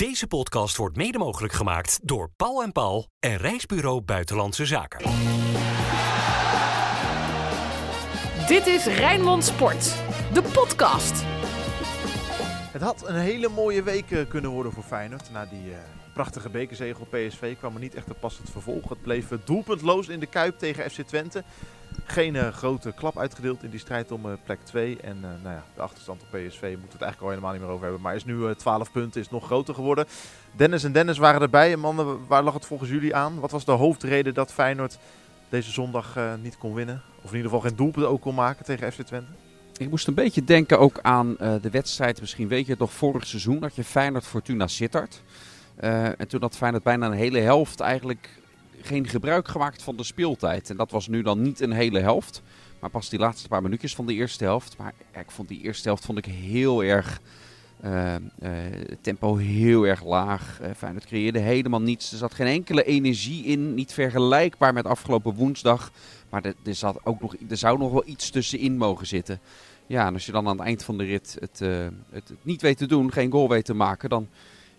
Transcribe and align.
Deze 0.00 0.26
podcast 0.26 0.76
wordt 0.76 0.96
mede 0.96 1.18
mogelijk 1.18 1.52
gemaakt 1.52 2.00
door 2.02 2.30
Paul 2.36 2.62
en 2.62 2.72
Paul 2.72 3.08
en 3.18 3.36
Reisbureau 3.36 4.00
Buitenlandse 4.00 4.66
Zaken. 4.66 4.98
Dit 8.46 8.66
is 8.66 8.86
Rijnmond 8.86 9.44
Sport, 9.44 9.94
de 10.32 10.42
podcast. 10.42 11.22
Het 12.72 12.82
had 12.82 13.08
een 13.08 13.14
hele 13.14 13.48
mooie 13.48 13.82
week 13.82 14.10
eh, 14.10 14.28
kunnen 14.28 14.50
worden 14.50 14.72
voor 14.72 14.82
Feyenoord. 14.82 15.30
Na 15.30 15.46
die 15.46 15.72
eh, 15.72 15.78
prachtige 16.20 16.48
bekerzegel 16.48 17.06
PSV 17.10 17.56
kwam 17.56 17.74
er 17.74 17.80
niet 17.80 17.94
echt 17.94 18.08
een 18.08 18.18
passend 18.20 18.50
vervolg. 18.50 18.88
Het 18.88 19.02
bleef 19.02 19.28
doelpuntloos 19.44 20.08
in 20.08 20.20
de 20.20 20.26
Kuip 20.26 20.58
tegen 20.58 20.90
FC 20.90 21.00
Twente. 21.00 21.44
Geen 22.04 22.36
eh, 22.36 22.48
grote 22.48 22.92
klap 22.92 23.18
uitgedeeld 23.18 23.62
in 23.62 23.70
die 23.70 23.78
strijd 23.78 24.12
om 24.12 24.26
eh, 24.26 24.32
plek 24.44 24.58
2. 24.64 24.98
En 25.00 25.16
eh, 25.22 25.30
nou 25.42 25.54
ja, 25.54 25.64
de 25.74 25.80
achterstand 25.80 26.22
op 26.22 26.26
PSV 26.28 26.60
moeten 26.60 26.78
we 26.80 26.92
het 26.92 27.02
eigenlijk 27.02 27.20
al 27.20 27.28
helemaal 27.28 27.52
niet 27.52 27.60
meer 27.60 27.70
over 27.70 27.82
hebben. 27.82 28.00
Maar 28.00 28.14
is 28.14 28.24
nu 28.24 28.46
eh, 28.46 28.54
12 28.54 28.92
punten, 28.92 29.20
is 29.20 29.30
nog 29.30 29.44
groter 29.44 29.74
geworden. 29.74 30.06
Dennis 30.52 30.84
en 30.84 30.92
Dennis 30.92 31.18
waren 31.18 31.40
erbij. 31.40 31.72
En 31.72 31.78
mannen, 31.78 32.26
waar 32.26 32.42
lag 32.42 32.54
het 32.54 32.66
volgens 32.66 32.90
jullie 32.90 33.14
aan? 33.14 33.40
Wat 33.40 33.50
was 33.50 33.64
de 33.64 33.72
hoofdreden 33.72 34.34
dat 34.34 34.52
Feyenoord 34.52 34.98
deze 35.48 35.70
zondag 35.70 36.18
niet 36.42 36.58
kon 36.58 36.74
winnen? 36.74 37.02
Of 37.16 37.30
in 37.30 37.36
ieder 37.36 37.50
geval 37.50 37.68
geen 37.68 37.76
doelpunt 37.76 38.06
ook 38.06 38.20
kon 38.20 38.34
maken 38.34 38.64
tegen 38.64 38.92
FC 38.92 39.02
Twente? 39.02 39.32
Ik 39.76 39.90
moest 39.90 40.06
een 40.06 40.14
beetje 40.14 40.44
denken 40.44 40.78
ook 40.78 40.98
aan 41.02 41.36
de 41.38 41.70
wedstrijd, 41.70 42.20
misschien 42.20 42.48
weet 42.48 42.64
je 42.64 42.70
het 42.70 42.80
nog, 42.80 42.92
vorig 42.92 43.26
seizoen 43.26 43.60
dat 43.60 43.74
je 43.74 43.84
Feyenoord 43.84 44.26
Fortuna 44.26 44.66
Sittard. 44.66 45.22
Eh, 45.80 46.04
en 46.04 46.28
toen 46.28 46.40
had 46.40 46.56
Feyenoord 46.56 46.82
bijna 46.82 47.06
een 47.06 47.12
hele 47.12 47.38
helft 47.38 47.80
eigenlijk 47.80 48.28
geen 48.80 49.08
gebruik 49.08 49.48
gemaakt 49.48 49.82
van 49.82 49.96
de 49.96 50.04
speeltijd. 50.04 50.70
En 50.70 50.76
dat 50.76 50.90
was 50.90 51.08
nu 51.08 51.22
dan 51.22 51.42
niet 51.42 51.60
een 51.60 51.72
hele 51.72 51.98
helft, 51.98 52.42
maar 52.78 52.90
pas 52.90 53.08
die 53.08 53.18
laatste 53.18 53.48
paar 53.48 53.62
minuutjes 53.62 53.94
van 53.94 54.06
de 54.06 54.14
eerste 54.14 54.44
helft. 54.44 54.76
Maar 54.78 54.92
ik 55.18 55.30
vond 55.30 55.48
die 55.48 55.62
eerste 55.62 55.88
helft 55.88 56.04
vond 56.04 56.18
ik 56.18 56.24
heel 56.24 56.84
erg, 56.84 57.20
het 58.40 59.02
tempo 59.02 59.36
heel 59.36 59.86
erg 59.86 60.04
laag. 60.04 60.58
Eh 60.60 60.70
Feyenoord 60.76 61.06
creëerde 61.06 61.38
helemaal 61.38 61.80
niets. 61.80 62.12
Er 62.12 62.18
zat 62.18 62.34
geen 62.34 62.46
enkele 62.46 62.84
energie 62.84 63.44
in, 63.44 63.74
niet 63.74 63.92
vergelijkbaar 63.92 64.72
met 64.72 64.86
afgelopen 64.86 65.34
woensdag. 65.34 65.90
Maar 66.30 66.44
er, 66.44 66.74
zat 66.74 67.00
ook 67.04 67.20
nog, 67.20 67.34
er 67.48 67.56
zou 67.56 67.78
nog 67.78 67.92
wel 67.92 68.06
iets 68.06 68.30
tussenin 68.30 68.76
mogen 68.76 69.06
zitten. 69.06 69.40
Ja, 69.86 70.06
en 70.06 70.12
als 70.12 70.26
je 70.26 70.32
dan 70.32 70.48
aan 70.48 70.56
het 70.56 70.66
eind 70.66 70.82
van 70.82 70.98
de 70.98 71.04
rit 71.04 71.36
het, 71.40 71.58
het, 72.10 72.30
het 72.30 72.32
niet 72.42 72.62
weet 72.62 72.78
te 72.78 72.86
doen, 72.86 73.12
geen 73.12 73.30
goal 73.30 73.48
weet 73.48 73.64
te 73.64 73.74
maken, 73.74 74.08
dan 74.08 74.28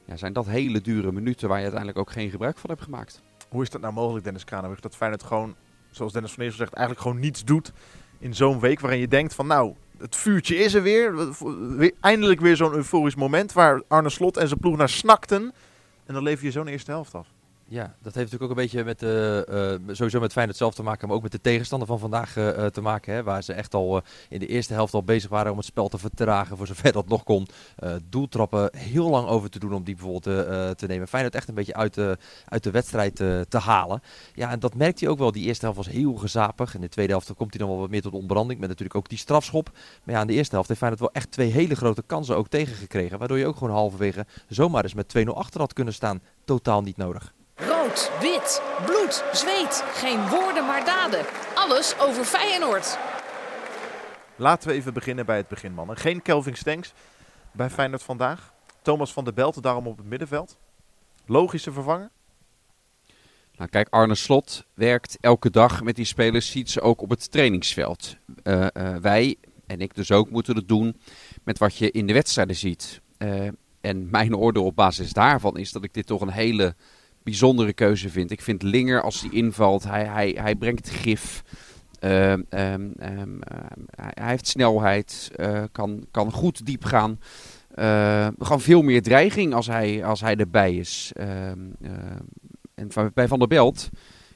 ja, 0.06 0.18
zijn 0.18 0.34
dat 0.34 0.46
hele 0.46 0.82
dure 0.82 1.12
minuten 1.12 1.48
waar 1.48 1.58
je 1.58 1.64
uiteindelijk 1.64 2.00
ook 2.00 2.12
geen 2.12 2.30
gebruik 2.30 2.58
van 2.58 2.70
hebt 2.70 2.82
gemaakt. 2.82 3.22
Hoe 3.50 3.62
is 3.62 3.70
dat 3.70 3.82
nou 3.82 3.94
mogelijk, 3.94 4.24
Dennis 4.24 4.44
Kranenburg? 4.44 4.80
Dat 4.80 4.96
Feyenoord 4.96 5.24
gewoon, 5.24 5.56
zoals 5.92 6.14
Dennis 6.14 6.32
van 6.32 6.44
Eersel 6.44 6.60
zegt, 6.60 6.74
eigenlijk 6.74 7.06
gewoon 7.06 7.20
niets 7.20 7.44
doet 7.44 7.72
in 8.20 8.36
zo'n 8.36 8.60
week 8.60 8.80
waarin 8.80 9.00
je 9.00 9.08
denkt 9.08 9.34
van 9.34 9.48
nou, 9.48 9.74
het 9.98 10.16
vuurtje 10.16 10.56
is 10.56 10.74
er 10.74 10.82
weer. 10.82 11.30
eindelijk 12.00 12.40
weer 12.40 12.56
zo'n 12.56 12.74
euforisch 12.74 13.16
moment 13.16 13.54
waar 13.54 13.82
Arne 13.88 14.10
Slot 14.10 14.38
en 14.38 14.48
zijn 14.48 14.60
ploeg 14.60 14.78
naar 14.78 14.90
snakten. 14.90 15.54
En 16.06 16.14
dan 16.14 16.24
lever 16.24 16.46
je 16.46 16.52
zo'n 16.52 16.68
eerste 16.68 16.92
helft 16.92 17.16
af. 17.16 17.28
Ja, 17.72 17.96
dat 18.02 18.16
heeft 18.16 18.32
natuurlijk 18.32 18.44
ook 18.44 18.50
een 18.50 18.64
beetje 18.64 18.84
met, 18.84 19.04
eh, 19.04 19.74
eh, 19.74 19.80
sowieso 19.92 20.20
met 20.20 20.32
Feyenoord 20.32 20.58
zelf 20.58 20.74
te 20.74 20.84
maken, 20.84 21.08
maar 21.08 21.18
ook 21.18 21.24
met 21.24 21.32
de 21.32 21.42
tegenstander 21.42 21.88
van 21.88 22.00
vandaag 22.00 22.38
eh, 22.38 22.66
te 22.66 22.82
maken. 22.82 23.14
Hè, 23.14 23.24
waar 23.24 23.44
ze 23.44 23.54
echt 23.54 23.74
al 23.74 24.02
in 24.30 24.40
de 24.40 24.48
eerste 24.48 24.74
helft 24.74 24.94
al 24.94 25.04
bezig 25.04 25.30
waren 25.30 25.52
om 25.52 25.58
het 25.58 25.66
spel 25.66 25.88
te 25.88 25.98
vertragen, 25.98 26.58
voor 26.58 26.68
zover 26.68 26.92
dat 27.02 27.08
nog 27.08 27.24
kon. 27.24 27.48
Doeltrappen 28.10 28.70
heel 28.78 29.10
lang 29.10 29.28
over 29.28 29.50
te 29.50 29.60
doen 29.60 29.74
om 29.74 29.84
die 29.84 29.96
bijvoorbeeld 29.96 30.24
te 30.78 30.88
nemen. 30.88 31.08
Feyenoord 31.08 31.36
echt 31.36 31.48
een 31.48 31.56
beetje 31.56 31.74
uit 31.74 31.94
de, 31.94 32.18
uit 32.46 32.64
de 32.64 32.72
wedstrijd 32.72 33.16
te 33.50 33.58
halen. 33.58 34.02
Ja, 34.34 34.52
en 34.52 34.60
dat 34.60 34.76
merkte 34.76 35.04
hij 35.04 35.14
ook 35.14 35.20
wel. 35.20 35.32
Die 35.32 35.46
eerste 35.46 35.66
helft 35.66 35.78
was 35.78 35.90
heel 35.90 36.14
gezapig. 36.14 36.76
In 36.76 36.82
de 36.82 36.90
tweede 36.90 37.12
helft 37.12 37.34
komt 37.36 37.50
hij 37.50 37.60
dan 37.60 37.70
wel 37.70 37.80
wat 37.80 37.90
meer 37.90 38.02
tot 38.02 38.14
ontbranding, 38.14 38.60
met 38.60 38.70
natuurlijk 38.70 38.98
ook 38.98 39.10
die 39.10 39.18
strafschop. 39.18 39.72
Maar 40.04 40.16
ja, 40.16 40.22
in 40.22 40.28
de 40.28 40.34
eerste 40.34 40.54
helft 40.54 40.68
heeft 40.68 40.80
Feyenoord 40.80 41.04
wel 41.04 41.22
echt 41.22 41.32
twee 41.32 41.52
hele 41.52 41.76
grote 41.76 42.04
kansen 42.06 42.38
ook 42.38 42.48
tegengekregen. 42.48 43.20
Waardoor 43.20 43.38
je 43.38 43.48
ook 43.48 43.58
gewoon 43.58 43.74
halverwege 43.74 44.26
zomaar 44.48 44.84
eens 44.84 44.94
met 44.94 45.14
2-0 45.18 45.24
achter 45.34 45.60
had 45.60 45.74
kunnen 45.74 45.94
staan. 45.94 46.22
Totaal 46.46 46.82
niet 46.82 46.98
nodig. 46.98 47.34
Rood, 47.82 48.12
wit, 48.20 48.62
bloed, 48.86 49.24
zweet. 49.32 49.84
Geen 49.94 50.30
woorden 50.30 50.66
maar 50.66 50.86
daden. 50.86 51.26
Alles 51.56 52.00
over 52.00 52.26
Feyenoord. 52.26 52.98
Laten 54.36 54.70
we 54.70 54.76
even 54.76 54.94
beginnen 54.94 55.26
bij 55.26 55.38
het 55.38 55.48
begin, 55.48 55.74
mannen. 55.74 55.98
Geen 55.98 56.22
Kelvin 56.22 56.56
Stenks 56.56 56.94
bij 57.52 57.70
Feyenoord 57.70 58.04
vandaag. 58.04 58.54
Thomas 58.82 59.14
van 59.14 59.24
der 59.24 59.34
Belt 59.34 59.64
daarom 59.64 59.88
op 59.88 59.98
het 59.98 60.06
middenveld. 60.06 60.58
Logische 61.26 61.72
vervanger? 61.72 62.10
Nou, 63.56 63.70
kijk, 63.70 63.88
Arne 63.90 64.16
Slot 64.16 64.66
werkt 64.74 65.18
elke 65.22 65.50
dag 65.50 65.84
met 65.84 65.96
die 65.96 66.06
spelers, 66.06 66.52
ziet 66.52 66.70
ze 66.70 66.82
ook 66.82 67.02
op 67.02 67.10
het 67.10 67.32
trainingsveld. 67.32 68.16
Eh, 68.44 68.68
eh, 68.74 68.96
wij, 68.96 69.36
en 69.68 69.82
ik 69.82 69.96
dus 69.96 70.12
ook, 70.12 70.30
moeten 70.30 70.56
het 70.56 70.68
doen 70.68 71.02
met 71.44 71.58
wat 71.58 71.76
je 71.76 71.92
in 71.92 72.08
de 72.08 72.14
wedstrijden 72.14 72.56
ziet. 72.56 73.02
Eh, 73.18 73.48
en 73.82 74.10
mijn 74.10 74.36
oordeel 74.36 74.66
op 74.66 74.76
basis 74.76 75.14
daarvan 75.14 75.58
is 75.58 75.72
dat 75.72 75.84
ik 75.84 75.94
dit 75.94 76.06
toch 76.06 76.22
een 76.22 76.30
hele 76.30 76.76
bijzondere 77.24 77.74
keuze 77.74 78.10
vind. 78.10 78.32
Ik 78.32 78.42
vind 78.42 78.64
Linger, 78.64 79.02
als 79.02 79.22
hij 79.22 79.30
invalt, 79.30 79.84
hij, 79.84 80.06
hij, 80.06 80.36
hij 80.40 80.56
brengt 80.56 80.90
gif. 80.90 81.44
Ehm, 82.00 82.42
ehm, 82.50 82.90
ehm, 82.98 83.30
hij, 83.96 84.28
heeft 84.28 84.48
snelheid, 84.48 85.32
eh, 85.36 85.64
kan, 85.72 86.06
kan 86.12 86.32
goed 86.32 86.66
diep 86.66 86.84
gaan. 86.84 87.20
Eh, 87.76 88.28
gewoon 88.40 88.62
veel 88.62 88.82
meer 88.82 89.02
dreiging 89.02 89.54
als 89.54 89.68
hij, 89.68 90.06
als 90.06 90.22
hij 90.22 90.36
erbij 90.36 90.76
is. 90.76 91.12
En 92.76 92.92
van- 92.92 93.12
bij 93.14 93.28
Van 93.28 93.40
der 93.40 93.48
Belt 93.48 93.90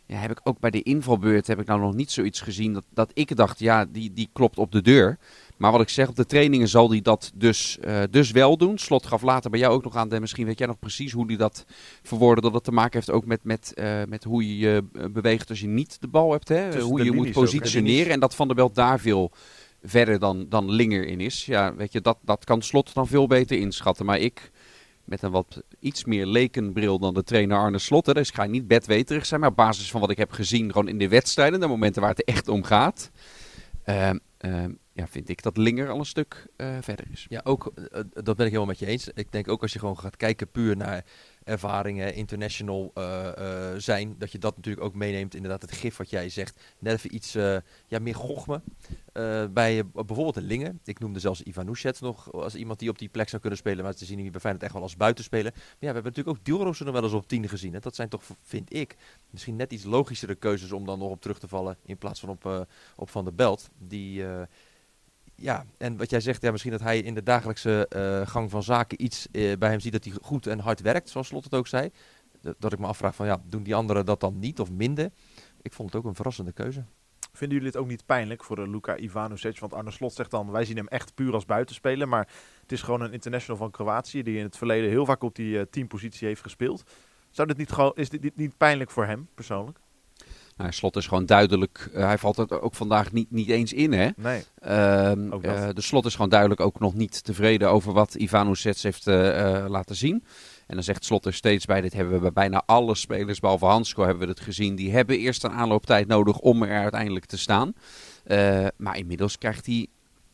ja, 0.05 0.17
heb 0.17 0.31
ik 0.31 0.39
ook 0.43 0.59
bij 0.59 0.69
de 0.69 0.81
invalbeurt 0.81 1.47
heb 1.47 1.59
ik 1.59 1.67
nou 1.67 1.79
nog 1.79 1.93
niet 1.93 2.11
zoiets 2.11 2.41
gezien 2.41 2.73
dat, 2.73 2.83
dat 2.93 3.11
ik 3.13 3.35
dacht, 3.35 3.59
ja, 3.59 3.85
die, 3.85 4.13
die 4.13 4.29
klopt 4.33 4.57
op 4.57 4.71
de 4.71 4.81
deur. 4.81 5.17
Maar 5.57 5.71
wat 5.71 5.81
ik 5.81 5.89
zeg, 5.89 6.07
op 6.07 6.15
de 6.15 6.25
trainingen 6.25 6.67
zal 6.67 6.89
hij 6.89 7.01
dat 7.01 7.31
dus, 7.35 7.79
eh, 7.79 8.01
dus 8.09 8.31
wel 8.31 8.57
doen. 8.57 8.77
Slot 8.77 9.05
gaf 9.05 9.21
later 9.21 9.49
bij 9.49 9.59
jou 9.59 9.73
ook 9.73 9.83
nog 9.83 9.95
aan, 9.95 10.11
en 10.11 10.21
misschien 10.21 10.45
weet 10.45 10.57
jij 10.57 10.67
nog 10.67 10.79
precies 10.79 11.11
hoe 11.11 11.25
hij 11.25 11.35
dat 11.35 11.65
verwoordde. 12.03 12.41
Dat 12.41 12.53
het 12.53 12.63
te 12.63 12.71
maken 12.71 12.93
heeft 12.93 13.11
ook 13.11 13.25
met, 13.25 13.43
met, 13.43 13.73
eh, 13.73 14.01
met 14.07 14.23
hoe 14.23 14.47
je 14.47 14.57
je 14.57 14.83
eh, 14.93 15.05
beweegt 15.11 15.49
als 15.49 15.59
je 15.59 15.67
niet 15.67 16.01
de 16.01 16.07
bal 16.07 16.31
hebt. 16.31 16.47
Hè? 16.47 16.81
Hoe 16.81 17.03
je 17.03 17.11
moet 17.11 17.27
ook, 17.27 17.33
positioneren. 17.33 18.11
En 18.11 18.19
dat 18.19 18.35
Van 18.35 18.47
der 18.47 18.55
Belt 18.55 18.75
daar 18.75 18.99
veel 18.99 19.31
verder 19.83 20.19
dan, 20.19 20.45
dan 20.49 20.71
Linger 20.71 21.07
in 21.07 21.19
is. 21.19 21.45
Ja, 21.45 21.75
weet 21.75 21.91
je, 21.91 22.01
dat, 22.01 22.17
dat 22.21 22.43
kan 22.43 22.61
Slot 22.61 22.93
dan 22.93 23.07
veel 23.07 23.27
beter 23.27 23.57
inschatten. 23.57 24.05
Maar 24.05 24.19
ik, 24.19 24.51
met 25.03 25.21
een 25.21 25.31
wat 25.31 25.63
iets 25.79 26.05
meer 26.05 26.25
lekenbril 26.25 26.99
dan 26.99 27.13
de 27.13 27.23
trainer 27.23 27.57
Arne 27.57 27.79
Slot. 27.79 28.05
Hè, 28.05 28.13
dus 28.13 28.29
ik 28.29 28.35
ga 28.35 28.45
niet 28.45 28.67
bedweterig 28.67 29.25
zijn, 29.25 29.39
maar 29.39 29.49
op 29.49 29.55
basis 29.55 29.91
van 29.91 30.01
wat 30.01 30.09
ik 30.09 30.17
heb 30.17 30.31
gezien 30.31 30.71
gewoon 30.71 30.87
in 30.87 30.97
de 30.97 31.09
wedstrijden, 31.09 31.59
de 31.59 31.67
momenten 31.67 32.01
waar 32.01 32.11
het 32.11 32.23
echt 32.23 32.47
om 32.47 32.63
gaat, 32.63 33.11
ehm, 33.83 34.17
ehm, 34.37 34.71
ja, 34.95 35.07
vind 35.07 35.29
ik 35.29 35.41
dat 35.41 35.57
Linger 35.57 35.89
al 35.89 35.99
een 35.99 36.05
stuk 36.05 36.47
eh, 36.55 36.77
verder 36.81 37.05
is. 37.11 37.25
Ja, 37.29 37.41
ook, 37.43 37.71
eh, 37.75 38.01
dat 38.13 38.35
ben 38.35 38.45
ik 38.45 38.51
helemaal 38.51 38.65
met 38.65 38.79
je 38.79 38.85
eens. 38.85 39.09
Ik 39.13 39.31
denk 39.31 39.47
ook 39.47 39.61
als 39.61 39.73
je 39.73 39.79
gewoon 39.79 39.99
gaat 39.99 40.17
kijken 40.17 40.51
puur 40.51 40.77
naar 40.77 41.05
ervaringen, 41.45 42.13
international 42.13 42.91
eh, 42.93 43.71
eh, 43.73 43.79
zijn, 43.79 44.15
dat 44.17 44.31
je 44.31 44.37
dat 44.37 44.55
natuurlijk 44.55 44.85
ook 44.85 44.95
meeneemt. 44.95 45.35
Inderdaad, 45.35 45.61
het 45.61 45.71
gif 45.71 45.97
wat 45.97 46.09
jij 46.09 46.29
zegt, 46.29 46.61
net 46.79 46.93
even 46.93 47.15
iets 47.15 47.35
eh, 47.35 47.57
ja, 47.87 47.99
meer 47.99 48.15
gochme. 48.15 48.61
Eh, 49.13 49.45
bij 49.47 49.79
eh, 49.79 49.85
bijvoorbeeld 49.93 50.35
een 50.35 50.43
Lingen. 50.43 50.79
Ik 50.83 50.99
noemde 50.99 51.19
zelfs 51.19 51.41
Ivan 51.43 51.75
nog 51.99 52.31
als 52.31 52.55
iemand 52.55 52.79
die 52.79 52.89
op 52.89 52.97
die 52.97 53.09
plek 53.09 53.29
zou 53.29 53.41
kunnen 53.41 53.59
spelen. 53.59 53.83
Maar 53.83 53.95
te 53.95 54.05
zien 54.05 54.19
hier 54.19 54.31
bij 54.31 54.39
Feyenoord 54.39 54.63
echt 54.65 54.73
wel 54.73 54.81
als 54.83 54.97
buitenspeler. 54.97 55.51
Maar 55.53 55.63
ja, 55.63 55.75
we 55.79 55.85
hebben 55.85 56.03
natuurlijk 56.03 56.37
ook 56.37 56.45
Dilrosun 56.45 56.85
nog 56.85 56.95
wel 56.95 57.03
eens 57.03 57.13
op 57.13 57.27
10 57.27 57.49
gezien. 57.49 57.73
Hè. 57.73 57.79
Dat 57.79 57.95
zijn 57.95 58.09
toch, 58.09 58.23
vind 58.41 58.73
ik, 58.73 58.95
misschien 59.29 59.55
net 59.55 59.73
iets 59.73 59.83
logischere 59.83 60.35
keuzes 60.35 60.71
om 60.71 60.85
dan 60.85 60.99
nog 60.99 61.09
op 61.09 61.21
terug 61.21 61.39
te 61.39 61.47
vallen. 61.47 61.77
In 61.85 61.97
plaats 61.97 62.19
van 62.19 62.29
op, 62.29 62.45
eh, 62.45 62.61
op 62.95 63.09
Van 63.09 63.23
der 63.23 63.35
Belt. 63.35 63.69
Die, 63.77 64.25
eh, 64.27 64.41
ja, 65.35 65.65
en 65.77 65.97
wat 65.97 66.09
jij 66.09 66.19
zegt, 66.19 66.41
ja, 66.41 66.51
misschien 66.51 66.71
dat 66.71 66.81
hij 66.81 66.99
in 66.99 67.13
de 67.13 67.23
dagelijkse 67.23 67.87
eh, 67.87 68.27
gang 68.27 68.49
van 68.49 68.63
zaken 68.63 69.03
iets 69.03 69.27
eh, 69.31 69.57
bij 69.57 69.69
hem 69.69 69.79
ziet 69.79 69.91
dat 69.91 70.03
hij 70.03 70.13
goed 70.21 70.47
en 70.47 70.59
hard 70.59 70.81
werkt, 70.81 71.09
zoals 71.09 71.27
Slot 71.27 71.43
het 71.43 71.53
ook 71.53 71.67
zei. 71.67 71.89
Dat, 72.59 72.73
ik 72.73 72.79
me 72.79 72.85
afvraag 72.85 73.15
van, 73.15 73.25
ja, 73.25 73.41
doen 73.45 73.63
die 73.63 73.75
anderen 73.75 74.05
dat 74.05 74.19
dan 74.19 74.39
niet 74.39 74.59
of 74.59 74.71
minder? 74.71 75.09
Ik 75.61 75.73
vond 75.73 75.91
het 75.91 76.01
ook 76.01 76.07
een 76.07 76.15
verrassende 76.15 76.51
keuze. 76.51 76.85
Vinden 77.31 77.57
jullie 77.57 77.71
het 77.71 77.81
ook 77.81 77.87
niet 77.87 78.05
pijnlijk 78.05 78.43
voor 78.43 78.55
de 78.55 78.69
Luka 78.69 78.97
Ivanovic? 78.97 79.59
Want 79.59 79.73
Arne 79.73 79.91
Slot 79.91 80.13
zegt 80.13 80.31
dan, 80.31 80.51
wij 80.51 80.65
zien 80.65 80.77
hem 80.77 80.87
echt 80.87 81.13
puur 81.13 81.33
als 81.33 81.45
buitenspeler. 81.45 82.07
Maar 82.07 82.27
het 82.61 82.71
is 82.71 82.81
gewoon 82.81 83.01
een 83.01 83.13
international 83.13 83.57
van 83.57 83.71
Kroatië 83.71 84.23
die 84.23 84.37
in 84.37 84.43
het 84.43 84.57
verleden 84.57 84.89
heel 84.89 85.05
vaak 85.05 85.23
op 85.23 85.35
die 85.35 85.69
teampositie 85.69 86.27
heeft 86.27 86.41
gespeeld. 86.41 86.83
Zou 87.29 87.47
dit 87.47 87.57
niet 87.57 87.73
is 87.93 88.09
dit 88.09 88.35
niet 88.35 88.57
pijnlijk 88.57 88.91
voor 88.91 89.05
hem 89.05 89.27
persoonlijk? 89.35 89.79
Nou, 90.57 90.71
Slot 90.71 90.95
is 90.95 91.07
gewoon 91.07 91.25
duidelijk, 91.25 91.89
eh, 91.93 92.05
hij 92.05 92.17
valt 92.17 92.37
er 92.37 92.61
ook 92.61 92.75
vandaag 92.75 93.11
niet, 93.11 93.31
niet 93.31 93.49
eens 93.49 93.73
in 93.73 93.91
hè. 93.91 94.09
Nee. 94.15 94.43
Eh, 94.55 95.11
de 95.73 95.81
slot 95.81 96.05
is 96.05 96.13
gewoon 96.13 96.29
duidelijk 96.29 96.61
ook 96.61 96.79
nog 96.79 96.93
niet 96.93 97.23
tevreden 97.23 97.69
over 97.69 97.93
wat 97.93 98.15
Ivan 98.15 98.49
Ušec 98.49 98.77
heeft 98.77 99.07
eh, 99.07 99.65
laten 99.67 99.95
zien. 99.95 100.23
En 100.67 100.75
dan 100.75 100.83
zegt 100.83 101.05
Slot 101.05 101.25
er 101.25 101.33
steeds 101.33 101.65
bij, 101.65 101.81
dit 101.81 101.93
hebben 101.93 102.13
we 102.13 102.19
bij 102.19 102.31
bijna 102.31 102.63
alle 102.65 102.95
spelers, 102.95 103.39
behalve 103.39 103.65
Hansko 103.65 104.03
hebben 104.03 104.23
we 104.23 104.33
het 104.33 104.39
gezien. 104.39 104.75
Die 104.75 104.91
hebben 104.91 105.17
eerst 105.17 105.43
een 105.43 105.51
aanlooptijd 105.51 106.07
nodig 106.07 106.39
om 106.39 106.63
er 106.63 106.81
uiteindelijk 106.81 107.25
te 107.25 107.37
staan. 107.37 107.73
Maar 108.77 108.97
inmiddels 108.97 109.37
krijgt 109.37 109.65
hij 109.65 109.87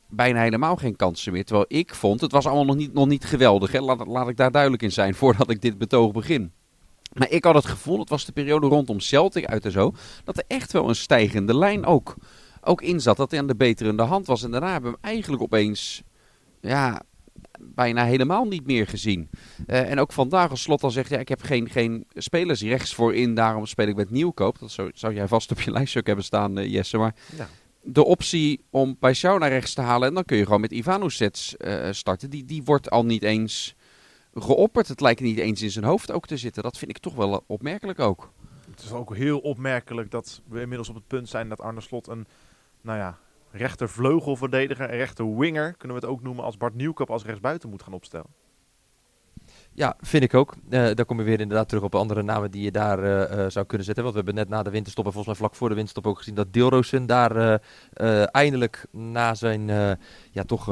bijna 0.10 0.42
helemaal 0.42 0.76
geen 0.76 0.96
kansen 0.96 1.34
meer. 1.34 1.46
Terwijl 1.46 1.66
ik 1.68 1.96
vond, 1.96 2.22
het 2.22 2.32
was 2.32 2.46
allemaal 2.46 2.66
nog 2.66 2.76
niet, 2.76 2.94
nog 2.94 3.08
niet 3.08 3.26
geweldig. 3.26 3.72
Hè? 3.72 3.80
Laat, 3.80 4.08
laat 4.08 4.30
ik 4.30 4.38
daar 4.38 4.52
duidelijk 4.52 4.84
in 4.84 4.92
zijn 4.92 5.16
voordat 5.22 5.50
ik 5.50 5.62
dit 5.62 5.78
betoog 5.78 6.12
begin. 6.12 6.52
Maar 7.14 7.30
ik 7.30 7.44
had 7.44 7.56
het 7.56 7.66
gevoel, 7.66 8.00
het 8.00 8.10
was 8.10 8.26
de 8.26 8.32
periode 8.32 8.68
rondom 8.68 9.00
Celtic 9.00 9.46
uit 9.46 9.66
en 9.66 9.72
zo, 9.72 9.94
dat 10.24 10.38
er 10.38 10.44
echt 10.48 10.72
wel 10.72 10.90
een 10.90 10.96
stijgende 10.96 11.58
lijn 11.58 11.86
ook, 11.86 12.16
ook 12.62 12.82
in 12.82 13.00
zat. 13.00 13.18
Dat 13.18 13.32
hij 13.32 13.40
aan 13.40 13.48
de 13.48 13.56
beterende 13.56 14.04
hand 14.04 14.28
was. 14.28 14.44
En 14.44 14.52
daarna 14.52 14.72
hebben 14.72 14.92
we 14.92 14.98
hem 15.02 15.12
eigenlijk 15.14 15.42
opeens, 15.44 16.02
ja, 16.62 17.02
bijna 17.60 18.06
helemaal 18.06 18.46
niet 18.46 18.66
meer 18.66 18.88
gezien. 18.88 19.30
Eh, 19.68 19.92
en 19.92 20.00
ook 20.00 20.12
vandaag 20.14 20.50
als 20.50 20.62
Slot 20.62 20.82
dan 20.82 20.92
zegt, 20.92 21.10
ja, 21.10 21.18
ik 21.18 21.30
heb 21.30 21.42
geen, 21.42 21.70
geen 21.70 22.06
spelers 22.14 22.62
rechts 22.62 22.94
voorin, 22.94 23.36
daarom 23.36 23.66
speel 23.66 23.88
ik 23.88 23.96
met 23.96 24.10
Nieuwkoop. 24.10 24.60
Dat 24.60 24.72
zou, 24.72 24.92
zou 24.94 25.14
jij 25.14 25.28
vast 25.28 25.52
op 25.52 25.62
je 25.62 25.72
lijstje 25.78 26.00
ook 26.00 26.06
hebben 26.08 26.26
staan, 26.26 26.58
eh, 26.58 26.72
Jesse. 26.72 26.98
Maar 26.98 27.16
Ja. 27.38 27.48
de 27.82 28.04
optie 28.06 28.64
om 28.70 28.96
Paixão 28.96 29.40
naar 29.40 29.50
rechts 29.50 29.74
te 29.74 29.82
halen 29.82 30.08
en 30.08 30.14
dan 30.14 30.26
kun 30.26 30.38
je 30.38 30.44
gewoon 30.46 30.62
met 30.62 30.72
Ivanovic 30.72 31.54
eh 31.58 31.88
starten, 31.92 32.30
die, 32.30 32.46
die 32.46 32.64
wordt 32.64 32.90
al 32.90 33.06
niet 33.06 33.24
eens 33.24 33.76
geopperd. 34.34 34.88
Het 34.88 35.02
lijkt 35.02 35.22
niet 35.22 35.38
eens 35.38 35.62
in 35.62 35.72
zijn 35.72 35.86
hoofd 35.86 36.12
ook 36.12 36.28
te 36.28 36.38
zitten. 36.38 36.64
Dat 36.64 36.78
vind 36.78 36.92
ik 36.92 36.98
toch 36.98 37.16
wel 37.16 37.44
opmerkelijk 37.48 38.00
ook. 38.00 38.32
Het 38.70 38.82
is 38.82 38.92
ook 38.92 39.16
heel 39.16 39.40
opmerkelijk 39.40 40.12
dat 40.12 40.42
we 40.48 40.62
inmiddels 40.62 40.90
op 40.90 40.96
het 40.96 41.08
punt 41.08 41.30
zijn 41.30 41.50
dat 41.50 41.62
Arne 41.62 41.82
Slot 41.82 42.08
een, 42.08 42.28
nou 42.82 42.98
ja, 42.98 43.18
rechtervleugelverdediger, 43.52 44.90
rechter 44.90 45.38
winger, 45.38 45.74
kunnen 45.78 45.98
we 45.98 46.06
het 46.06 46.14
ook 46.14 46.22
noemen, 46.22 46.44
als 46.44 46.58
Bart 46.58 46.76
Nieuwkoop 46.76 47.10
als 47.10 47.24
rechtsbuiten 47.24 47.70
moet 47.70 47.84
gaan 47.84 47.94
opstellen. 47.94 48.30
Ja, 49.74 49.96
vind 50.02 50.24
ik 50.24 50.34
ook. 50.34 50.56
Eh 50.70 50.92
daar 50.94 51.06
kom 51.06 51.18
je 51.18 51.24
weer 51.24 51.40
inderdaad 51.40 51.68
terug 51.68 51.84
op 51.84 51.96
andere 51.96 52.24
namen 52.24 52.52
die 52.52 52.64
je 52.64 52.72
daar 52.72 53.04
eh, 53.04 53.46
eh, 53.46 53.52
zou 53.52 53.66
kunnen 53.66 53.86
zetten. 53.86 54.04
Want 54.04 54.16
we 54.16 54.22
hebben 54.24 54.44
net 54.44 54.50
na 54.50 54.64
de 54.64 54.70
winterstop 54.70 55.06
en 55.06 55.12
volgens 55.12 55.34
mij 55.34 55.48
vlak 55.48 55.58
voor 55.58 55.70
de 55.70 55.76
winterstop 55.76 56.08
ook 56.08 56.18
gezien 56.18 56.36
dat 56.36 56.54
Deelroosen 56.54 57.06
daar 57.06 57.62
eindelijk 58.32 58.86
na 58.92 59.36
zijn 59.36 59.68
ja, 60.32 60.44
toch 60.46 60.66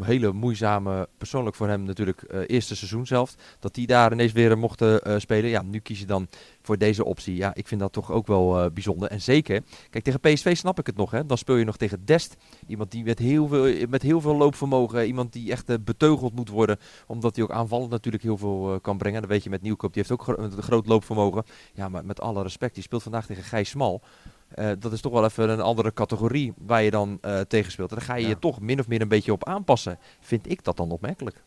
hele 0.00 0.32
moeizame, 0.32 1.08
persoonlijk 1.18 1.56
voor 1.56 1.68
hem 1.68 1.82
natuurlijk, 1.82 2.22
eerste 2.46 2.76
seizoen 2.76 3.06
zelf, 3.06 3.34
dat 3.58 3.74
die 3.74 3.86
daar 3.86 4.12
ineens 4.12 4.32
weer 4.32 4.58
mochten 4.58 5.20
spelen. 5.20 5.50
Ja, 5.50 5.62
nu 5.62 5.78
kies 5.78 5.98
je 5.98 6.06
dan 6.06 6.28
voor 6.66 6.78
deze 6.78 7.04
optie. 7.04 7.36
Ja, 7.36 7.54
ik 7.54 7.68
vind 7.68 7.80
dat 7.80 7.92
toch 7.92 8.10
ook 8.12 8.26
wel 8.26 8.60
eh, 8.64 8.70
bijzonder. 8.70 9.10
En 9.10 9.20
zeker, 9.22 9.62
kijk, 9.90 10.04
tegen 10.04 10.20
PSV 10.20 10.56
snap 10.56 10.78
ik 10.78 10.86
het 10.86 10.96
nog. 10.96 11.10
Hè. 11.10 11.26
Dan 11.26 11.38
speel 11.38 11.56
je 11.56 11.64
nog 11.64 11.76
tegen 11.76 12.04
Dest. 12.04 12.36
Iemand 12.66 12.90
die 12.90 13.04
met 13.04 13.18
heel 13.18 13.48
veel, 13.48 13.86
met 13.88 14.02
heel 14.02 14.20
veel 14.20 14.36
loopvermogen, 14.36 15.06
iemand 15.06 15.32
die 15.32 15.50
echt 15.50 15.68
eh, 15.70 15.76
beteugeld 15.84 16.34
moet 16.34 16.48
worden, 16.48 16.78
omdat 17.06 17.34
hij 17.36 17.44
ook 17.44 17.50
aanvallend 17.50 17.90
natuurlijk 17.90 18.22
heel 18.22 18.36
veel 18.38 18.72
eh, 18.74 18.80
kan 18.80 18.98
brengen. 18.98 19.20
Dat 19.20 19.30
weet 19.30 19.44
je 19.44 19.50
met 19.50 19.62
Nieuwkoop, 19.62 19.92
die 19.92 20.02
heeft 20.06 20.20
ook 20.20 20.22
gro- 20.22 20.42
een 20.44 20.62
groot 20.62 20.86
loopvermogen. 20.86 21.44
Ja, 21.74 21.88
maar 21.88 22.04
met 22.04 22.20
alle 22.20 22.42
respect, 22.42 22.74
die 22.74 22.82
speelt 22.82 23.02
vandaag 23.02 23.26
tegen 23.26 23.42
Gijs 23.42 23.68
Smal. 23.70 24.00
Eh, 24.48 24.70
dat 24.78 24.92
is 24.92 25.00
toch 25.00 25.12
wel 25.12 25.24
even 25.24 25.48
een 25.50 25.60
andere 25.60 25.92
categorie 25.92 26.52
waar 26.58 26.82
je 26.82 26.90
dan 26.90 27.18
eh, 27.20 27.40
tegen 27.40 27.72
speelt. 27.72 27.90
En 27.90 27.96
daar 27.96 28.04
ga 28.06 28.14
je 28.14 28.22
Ja. 28.22 28.28
je 28.28 28.38
toch 28.38 28.60
min 28.60 28.80
of 28.80 28.88
meer 28.88 29.00
een 29.00 29.08
beetje 29.08 29.32
op 29.32 29.44
aanpassen. 29.44 29.98
Vind 30.20 30.50
ik 30.50 30.64
dat 30.64 30.76
dan 30.76 30.90
opmerkelijk. 30.90 31.42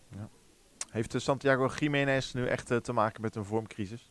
Heeft 0.90 1.16
eh, 1.16 1.22
Santiago 1.22 1.70
Jiménez 1.80 2.34
nu 2.34 2.46
echt 2.48 2.72
eh, 2.72 2.78
te 2.78 2.94
maken 2.94 3.22
met 3.22 3.36
een 3.36 3.46
vormcrisis? 3.46 4.10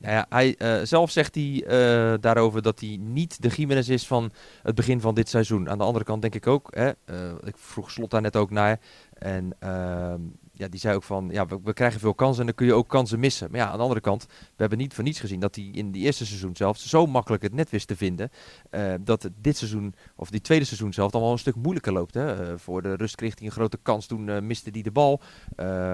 Nou 0.00 0.14
ja, 0.14 0.26
hij, 0.28 0.54
eh, 0.56 0.80
zelf 0.82 1.10
zegt 1.10 1.34
hij 1.34 1.64
eh, 1.66 2.14
daarover 2.20 2.62
dat 2.62 2.80
hij 2.80 2.98
niet 3.00 3.42
de 3.42 3.48
Jiménez 3.48 3.88
is 3.88 4.06
van 4.06 4.30
het 4.62 4.74
begin 4.74 5.00
van 5.00 5.14
dit 5.14 5.28
seizoen. 5.28 5.68
Aan 5.70 5.78
de 5.78 5.84
andere 5.84 6.04
kant 6.04 6.22
denk 6.22 6.34
ik 6.34 6.46
ook, 6.46 6.68
hè, 6.74 6.90
eh, 7.04 7.32
ik 7.44 7.56
vroeg 7.56 7.90
Slot 7.90 8.10
daar 8.10 8.20
net 8.20 8.36
ook 8.36 8.50
naar. 8.50 8.80
En 9.12 9.56
ehm, 9.58 10.20
ja, 10.60 10.68
die 10.68 10.80
zei 10.80 10.94
ook 10.94 11.02
van, 11.02 11.28
ja, 11.32 11.46
we, 11.46 11.72
krijgen 11.72 12.00
veel 12.00 12.14
kansen 12.14 12.40
en 12.40 12.46
dan 12.46 12.54
kun 12.54 12.66
je 12.66 12.74
ook 12.74 12.88
kansen 12.88 13.20
missen. 13.20 13.50
Maar 13.50 13.60
ja, 13.60 13.66
aan 13.66 13.76
de 13.76 13.82
andere 13.82 14.00
kant, 14.00 14.26
we 14.28 14.56
hebben 14.56 14.78
niet 14.78 14.94
voor 14.94 15.04
niets 15.04 15.20
gezien 15.20 15.40
dat 15.40 15.54
hij 15.54 15.64
in 15.64 15.90
die 15.90 16.04
eerste 16.04 16.26
seizoen 16.26 16.56
zelf 16.56 16.78
zo 16.78 17.06
makkelijk 17.06 17.42
het 17.42 17.54
net 17.54 17.70
wist 17.70 17.86
te 17.86 17.96
vinden. 17.96 18.30
eh, 18.70 18.94
dat 19.00 19.28
dit 19.40 19.56
seizoen, 19.56 19.94
of 20.16 20.30
die 20.30 20.40
tweede 20.40 20.64
seizoen 20.64 20.92
zelf, 20.92 21.10
dan 21.10 21.20
wel 21.20 21.32
een 21.32 21.38
stuk 21.38 21.54
moeilijker 21.54 21.92
loopt. 21.92 22.14
Hè. 22.14 22.50
Eh, 22.50 22.58
voor 22.58 22.82
de 22.82 22.94
rust 22.94 23.14
kreeg 23.14 23.38
hij 23.38 23.46
een 23.46 23.52
grote 23.52 23.78
kans, 23.82 24.06
toen 24.06 24.28
eh, 24.28 24.40
miste 24.40 24.70
hij 24.72 24.82
de 24.82 24.90
bal. 24.90 25.20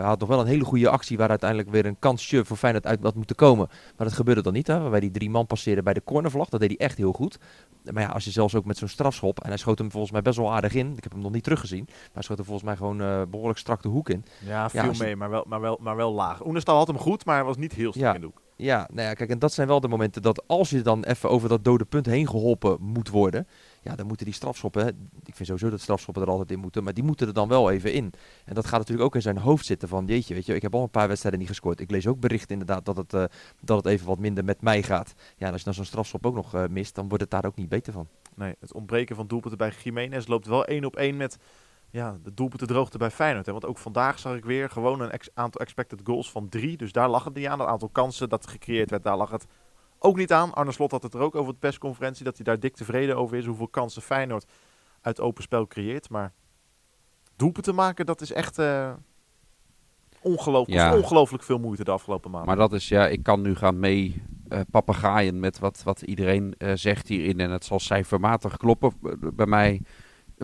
Had 0.03 0.19
nog 0.21 0.29
wel 0.29 0.41
een 0.41 0.47
hele 0.47 0.65
goede 0.65 0.89
actie 0.89 1.17
waar 1.17 1.29
uiteindelijk 1.29 1.71
weer 1.71 1.87
een 1.87 1.99
kansje 1.99 2.45
voor 2.45 2.57
Feyenoord 2.57 2.87
uit 2.87 3.03
had 3.03 3.15
moeten 3.15 3.37
komen. 3.37 3.69
Maar 3.97 4.07
dat 4.07 4.17
gebeurde 4.17 4.43
dan 4.43 4.53
niet, 4.53 4.67
hè, 4.67 4.81
waarbij 4.81 5.01
die 5.01 5.11
drie 5.11 5.31
man 5.31 5.47
passeerde 5.47 5.83
bij 5.83 5.95
de 5.95 6.05
cornervlag. 6.05 6.49
Dat 6.49 6.61
deed 6.61 6.69
hij 6.69 6.87
echt 6.87 6.97
heel 6.97 7.13
goed. 7.13 7.39
Maar 7.93 8.03
ja, 8.03 8.09
als 8.09 8.25
je 8.25 8.31
zelfs 8.31 8.55
ook 8.55 8.65
met 8.65 8.77
zo'n 8.77 8.89
strafschop, 8.89 9.41
en 9.41 9.49
hij 9.49 9.57
schoot 9.57 9.79
hem 9.79 9.91
volgens 9.91 10.13
mij 10.13 10.23
best 10.23 10.37
wel 10.37 10.53
aardig 10.53 10.75
in. 10.75 10.97
Ik 10.97 11.03
heb 11.03 11.13
hem 11.13 11.21
nog 11.21 11.33
niet 11.33 11.43
teruggezien, 11.43 11.85
maar 11.87 12.11
hij 12.13 12.23
schoot 12.23 12.37
hem 12.37 12.47
volgens 12.47 12.67
mij 12.67 12.77
gewoon 12.77 13.01
eh, 13.01 13.23
behoorlijk 13.31 13.59
strak 13.59 13.83
de 13.83 13.89
hoek 13.89 14.09
in. 14.09 14.25
Ja, 14.47 14.56
viel 14.69 14.81
als 14.89 14.99
je- 14.99 15.05
mee, 15.05 15.17
maar 15.17 15.31
wel, 15.31 15.45
maar, 15.49 15.61
wel, 15.61 15.79
maar 15.81 15.97
wel 15.97 16.13
laag. 16.13 16.47
Oenestal 16.47 16.77
had 16.77 16.87
hem 16.87 16.99
goed, 16.99 17.25
maar 17.25 17.37
hij 17.37 17.45
was 17.45 17.57
niet 17.57 17.73
heel 17.73 17.91
sterk 17.93 18.05
Ja. 18.07 18.15
in 18.15 18.21
de 18.21 18.27
hoek. 18.27 18.45
Ja, 18.59 18.89
nou 18.93 19.09
ja, 19.09 19.15
kijk, 19.15 19.31
en 19.31 19.39
dat 19.39 19.53
zijn 19.53 19.69
wel 19.69 19.81
de 19.81 19.89
momenten 19.89 20.23
dat 20.23 20.43
als 20.47 20.71
je 20.71 20.83
dan 20.83 21.05
even 21.05 21.31
over 21.31 21.49
dat 21.49 21.65
dode 21.65 21.85
punt 21.85 22.07
heen 22.07 22.29
geholpen 22.29 22.77
moet 22.81 23.09
worden, 23.09 23.47
ja, 23.83 23.95
dan 23.97 24.07
moeten 24.07 24.27
die 24.27 24.35
strafschoppen, 24.35 24.83
hè, 24.83 24.89
ik 25.25 25.35
vind 25.35 25.47
sowieso 25.49 25.71
dat 25.71 25.81
strafschoppen 25.81 26.23
er 26.23 26.29
altijd 26.29 26.51
in 26.51 26.59
moeten, 26.59 26.85
maar 26.85 26.95
die 26.95 27.05
moeten 27.05 27.27
er 27.27 27.33
dan 27.33 27.49
wel 27.49 27.71
even 27.71 27.93
in. 27.93 28.13
En 28.45 28.55
dat 28.55 28.65
gaat 28.67 28.79
natuurlijk 28.79 29.07
ook 29.07 29.15
in 29.15 29.23
zijn 29.23 29.39
hoofd 29.39 29.67
zitten 29.67 29.89
van, 29.89 30.07
jeetje, 30.07 30.35
weet 30.35 30.47
je, 30.47 30.55
ik 30.55 30.63
heb 30.63 30.75
al 30.75 30.83
een 30.83 30.91
paar 30.91 31.09
wedstrijden 31.09 31.41
niet 31.41 31.49
gescoord. 31.49 31.81
Ik 31.81 31.91
lees 31.91 32.07
ook 32.07 32.21
berichten 32.21 32.51
inderdaad 32.51 32.85
dat 32.85 32.97
het, 32.97 33.15
eh, 33.15 33.25
dat 33.61 33.77
het 33.77 33.87
even 33.87 34.07
wat 34.07 34.19
minder 34.19 34.45
met 34.45 34.61
mij 34.63 34.83
gaat. 34.83 35.15
Ja, 35.37 35.47
en 35.47 35.51
als 35.53 35.59
je 35.59 35.65
dan 35.65 35.75
zo'n 35.75 35.85
strafschop 35.85 36.27
ook 36.27 36.35
nog 36.35 36.55
eh, 36.55 36.65
mist, 36.71 36.95
dan 36.95 37.09
wordt 37.09 37.23
het 37.23 37.33
daar 37.33 37.45
ook 37.47 37.57
niet 37.57 37.69
beter 37.69 37.93
van. 37.93 38.07
Nee, 38.35 38.55
het 38.61 38.73
ontbreken 38.75 39.17
van 39.17 39.27
doelpunten 39.27 39.59
bij 39.59 39.73
Jiménez 39.83 40.27
loopt 40.27 40.47
wel 40.47 40.65
één 40.65 40.85
op 40.85 40.97
één 40.97 41.17
met 41.17 41.37
ja, 41.97 42.19
de 42.23 42.35
doelpuntendroogte 42.35 42.99
bij 42.99 43.11
Feyenoord. 43.11 43.47
Hè. 43.47 43.53
Want 43.53 43.65
ook 43.67 43.79
vandaag 43.79 44.19
zag 44.19 44.35
ik 44.37 44.45
weer 44.45 44.71
gewoon 44.71 45.01
een 45.01 45.11
ex- 45.11 45.31
aantal 45.35 45.61
expected 45.61 46.01
goals 46.05 46.31
van 46.31 46.49
drie. 46.49 46.77
Dus 46.77 46.93
daar 46.93 47.09
lag 47.09 47.25
het 47.25 47.35
niet 47.35 47.47
aan. 47.47 47.59
Het 47.61 47.69
aantal 47.69 47.89
kansen 47.89 48.29
dat 48.29 48.47
gecreëerd 48.47 48.91
werd, 48.91 49.03
daar 49.03 49.17
lag 49.17 49.31
het 49.31 49.47
ook 49.99 50.17
niet 50.17 50.33
aan. 50.33 50.55
Arne 50.55 50.73
Slot 50.73 50.91
had 50.91 51.03
het 51.03 51.15
er 51.15 51.21
ook 51.21 51.35
over 51.35 51.53
de 51.53 51.59
persconferentie, 51.59 52.25
dat 52.25 52.37
hij 52.37 52.45
daar 52.45 52.61
dik 52.61 52.77
tevreden 52.77 53.17
over 53.17 53.37
is. 53.37 53.47
Hoeveel 53.47 53.69
kansen 53.69 54.03
Feyenoord 54.03 54.47
uit 55.01 55.21
open 55.21 55.43
spel 55.43 55.67
creëert. 55.67 56.11
Maar 56.11 56.33
doelpunten 57.37 57.75
maken, 57.75 58.07
dat 58.07 58.21
is 58.21 58.33
echt 58.33 58.59
eh 58.59 58.93
ongelooflijk, 60.21 60.81
Ja. 60.81 60.97
ongelooflijk 60.97 61.43
veel 61.43 61.59
moeite 61.59 61.85
de 61.85 61.91
afgelopen 61.91 62.31
maanden. 62.31 62.49
Maar 62.49 62.69
dat 62.69 62.73
is, 62.73 62.89
ja, 62.89 63.07
ik 63.09 63.23
kan 63.23 63.41
nu 63.41 63.55
gaan 63.55 63.79
mee 63.79 64.23
eh 64.49 64.61
papegaaien 64.71 65.41
met 65.41 65.59
wat, 65.59 65.83
wat 65.83 66.03
iedereen 66.03 66.55
eh, 66.59 66.73
zegt 66.75 67.09
hierin. 67.09 67.41
En 67.41 67.51
het 67.51 67.65
zal 67.65 67.79
cijfermatig 67.81 68.57
kloppen 68.57 68.93
bij 69.35 69.47
mij. 69.47 69.83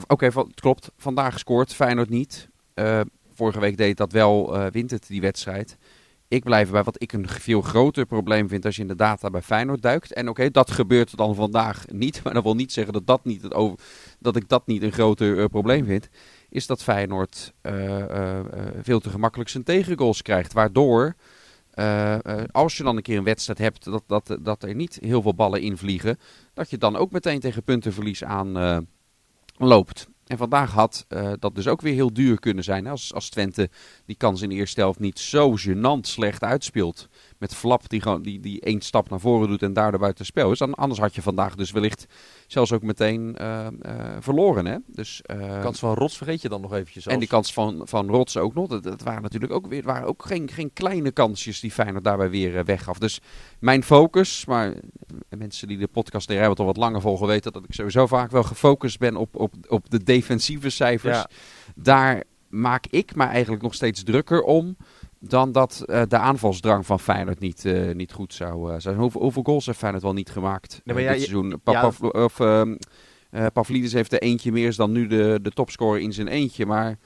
Oké, 0.06 0.24
het 0.24 0.60
klopt. 0.60 0.90
Vandaag 0.96 1.38
scoort 1.38 1.74
Feyenoord 1.74 2.08
niet. 2.08 2.48
Eh, 2.74 3.00
vorige 3.34 3.60
week 3.60 3.76
deed 3.76 3.96
dat 3.96 4.12
wel, 4.12 4.56
eh 4.56 4.66
wint 4.70 4.90
het 4.90 5.06
die 5.06 5.20
wedstrijd. 5.20 5.76
Ik 6.28 6.44
blijf 6.44 6.70
bij 6.70 6.82
wat 6.82 7.02
ik 7.02 7.12
een 7.12 7.28
veel 7.28 7.60
groter 7.60 8.06
probleem 8.06 8.48
vind 8.48 8.64
als 8.64 8.76
je 8.76 8.82
in 8.82 8.88
de 8.88 8.94
data 8.94 9.30
bij 9.30 9.42
Feyenoord 9.42 9.82
duikt. 9.82 10.12
En 10.12 10.28
oké, 10.28 10.50
dat 10.50 10.70
gebeurt 10.70 11.16
dan 11.16 11.34
vandaag 11.34 11.84
niet. 11.90 12.20
Maar 12.24 12.34
dat 12.34 12.42
wil 12.42 12.54
niet 12.54 12.72
zeggen 12.72 12.92
dat, 12.92 13.06
dat, 13.06 13.24
niet 13.24 13.42
het 13.42 13.54
over, 13.54 13.78
dat 14.18 14.36
ik 14.36 14.48
dat 14.48 14.66
niet 14.66 14.82
een 14.82 14.92
groter 14.92 15.38
eh, 15.38 15.44
probleem 15.44 15.84
vind. 15.84 16.08
Is 16.48 16.66
dat 16.66 16.82
Feyenoord 16.82 17.52
veel 18.82 19.00
te 19.00 19.10
gemakkelijk 19.10 19.50
zijn 19.50 19.64
tegengoals 19.64 20.22
krijgt. 20.22 20.52
Waardoor 20.52 21.14
als 22.50 22.76
je 22.76 22.82
dan 22.82 22.96
een 22.96 23.02
keer 23.02 23.18
een 23.18 23.24
wedstrijd 23.24 23.58
hebt 23.58 23.84
dat, 23.84 24.02
dat, 24.06 24.38
dat 24.40 24.62
er 24.62 24.74
niet 24.74 24.98
heel 25.00 25.22
veel 25.22 25.34
ballen 25.34 25.60
invliegen, 25.60 26.18
dat 26.54 26.70
je 26.70 26.78
dan 26.78 26.96
ook 26.96 27.10
meteen 27.10 27.40
tegen 27.40 27.62
puntenverlies 27.62 28.24
aan 28.24 28.86
loopt. 29.56 30.08
En 30.26 30.38
vandaag 30.38 30.72
had 30.72 31.04
eh, 31.08 31.32
dat 31.38 31.54
dus 31.54 31.68
ook 31.68 31.80
weer 31.80 31.94
heel 31.94 32.12
duur 32.12 32.40
kunnen 32.40 32.64
zijn. 32.64 32.86
Als, 32.86 33.14
als 33.14 33.28
Twente 33.28 33.70
die 34.06 34.16
kans 34.16 34.42
in 34.42 34.48
de 34.48 34.54
eerste 34.54 34.80
helft 34.80 34.98
niet 34.98 35.18
zo 35.18 35.56
gênant 35.56 36.00
slecht 36.00 36.42
uitspeelt. 36.42 37.08
Met 37.42 37.54
Flap 37.54 37.88
die, 37.88 38.00
gewoon, 38.00 38.22
die, 38.22 38.40
die 38.40 38.60
één 38.60 38.80
stap 38.80 39.10
naar 39.10 39.20
voren 39.20 39.48
doet 39.48 39.62
en 39.62 39.72
daardoor 39.72 40.00
buiten 40.00 40.24
spel 40.24 40.50
is. 40.50 40.58
Dan, 40.58 40.74
anders 40.74 41.00
had 41.00 41.14
je 41.14 41.22
vandaag 41.22 41.54
dus 41.54 41.70
wellicht 41.70 42.06
zelfs 42.46 42.72
ook 42.72 42.82
meteen 42.82 43.36
eh, 43.36 43.66
eh, 43.66 43.72
verloren. 44.20 44.66
Hè? 44.66 44.76
Dus, 44.86 45.22
eh, 45.22 45.60
kans 45.60 45.78
van 45.78 45.94
Rots 45.94 46.16
vergeet 46.16 46.42
je 46.42 46.48
dan 46.48 46.60
nog 46.60 46.72
eventjes. 46.72 47.06
en 47.06 47.18
die 47.18 47.28
kans 47.28 47.52
van, 47.52 47.80
van 47.84 48.08
Rots 48.08 48.36
ook 48.36 48.54
nog. 48.54 48.68
Dat, 48.68 48.82
dat 48.82 49.02
waren 49.02 49.22
natuurlijk 49.22 49.52
ook 49.52 49.66
weer 49.66 49.82
waren 49.82 50.08
ook 50.08 50.24
geen, 50.24 50.48
geen 50.48 50.72
kleine 50.72 51.10
kansjes 51.10 51.60
die 51.60 51.70
Feyenoord 51.70 52.04
daarbij 52.04 52.30
weer 52.30 52.64
weggaf. 52.64 52.98
Dus 52.98 53.20
mijn 53.58 53.82
focus, 53.82 54.44
maar 54.44 54.74
mensen 55.28 55.68
die 55.68 55.78
de 55.78 55.88
podcast 55.88 56.28
de 56.28 56.34
Rijbelt 56.34 56.58
al 56.58 56.66
wat 56.66 56.76
langer 56.76 57.00
volgen 57.00 57.26
weten 57.26 57.52
dat 57.52 57.64
ik 57.64 57.74
sowieso 57.74 58.06
vaak 58.06 58.30
wel 58.30 58.42
gefocust 58.42 58.98
ben 58.98 59.16
op, 59.16 59.36
op, 59.36 59.54
op 59.68 59.90
de 59.90 60.02
defensieve 60.02 60.70
cijfers. 60.70 61.16
Ja. 61.16 61.28
Daar 61.74 62.22
maak 62.48 62.86
ik 62.90 63.14
me 63.14 63.24
eigenlijk 63.24 63.62
nog 63.62 63.74
steeds 63.74 64.02
drukker 64.02 64.42
om 64.42 64.76
dan 65.24 65.52
dat 65.52 65.82
eh, 65.86 66.02
de 66.08 66.18
aanvalsdrang 66.18 66.86
van 66.86 67.00
Feyenoord 67.00 67.38
niet, 67.38 67.64
eh, 67.64 67.94
niet 67.94 68.12
goed 68.12 68.34
zou 68.34 68.72
eh, 68.72 68.80
zijn. 68.80 68.96
Hoeveel, 68.96 69.20
hoeveel 69.20 69.42
goals 69.42 69.66
heeft 69.66 69.78
Feyenoord 69.78 70.02
wel 70.02 70.12
niet 70.12 70.30
gemaakt 70.30 70.80
Nee, 70.84 70.94
maar 70.94 71.04
ja, 71.04 71.12
dit 71.12 71.20
seizoen? 71.20 71.60
Pa- 71.62 71.72
ja. 71.72 71.80
Pavlo- 71.80 72.08
of, 72.08 72.40
Pavlidis 73.52 73.92
heeft 73.92 74.12
er 74.12 74.22
eentje 74.22 74.52
meer 74.52 74.76
dan 74.76 74.92
nu 74.92 75.06
de, 75.06 75.38
de 75.42 75.50
topscorer 75.50 76.00
in 76.00 76.12
zijn 76.12 76.28
eentje. 76.28 76.66
Maar 76.66 76.98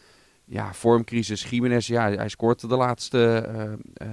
ja, 0.44 0.72
vormcrisis, 0.74 1.50
Jiménez, 1.50 1.86
ja, 1.86 2.10
hij 2.10 2.28
scoort 2.28 2.68
de 2.68 2.76
laatste, 2.76 3.48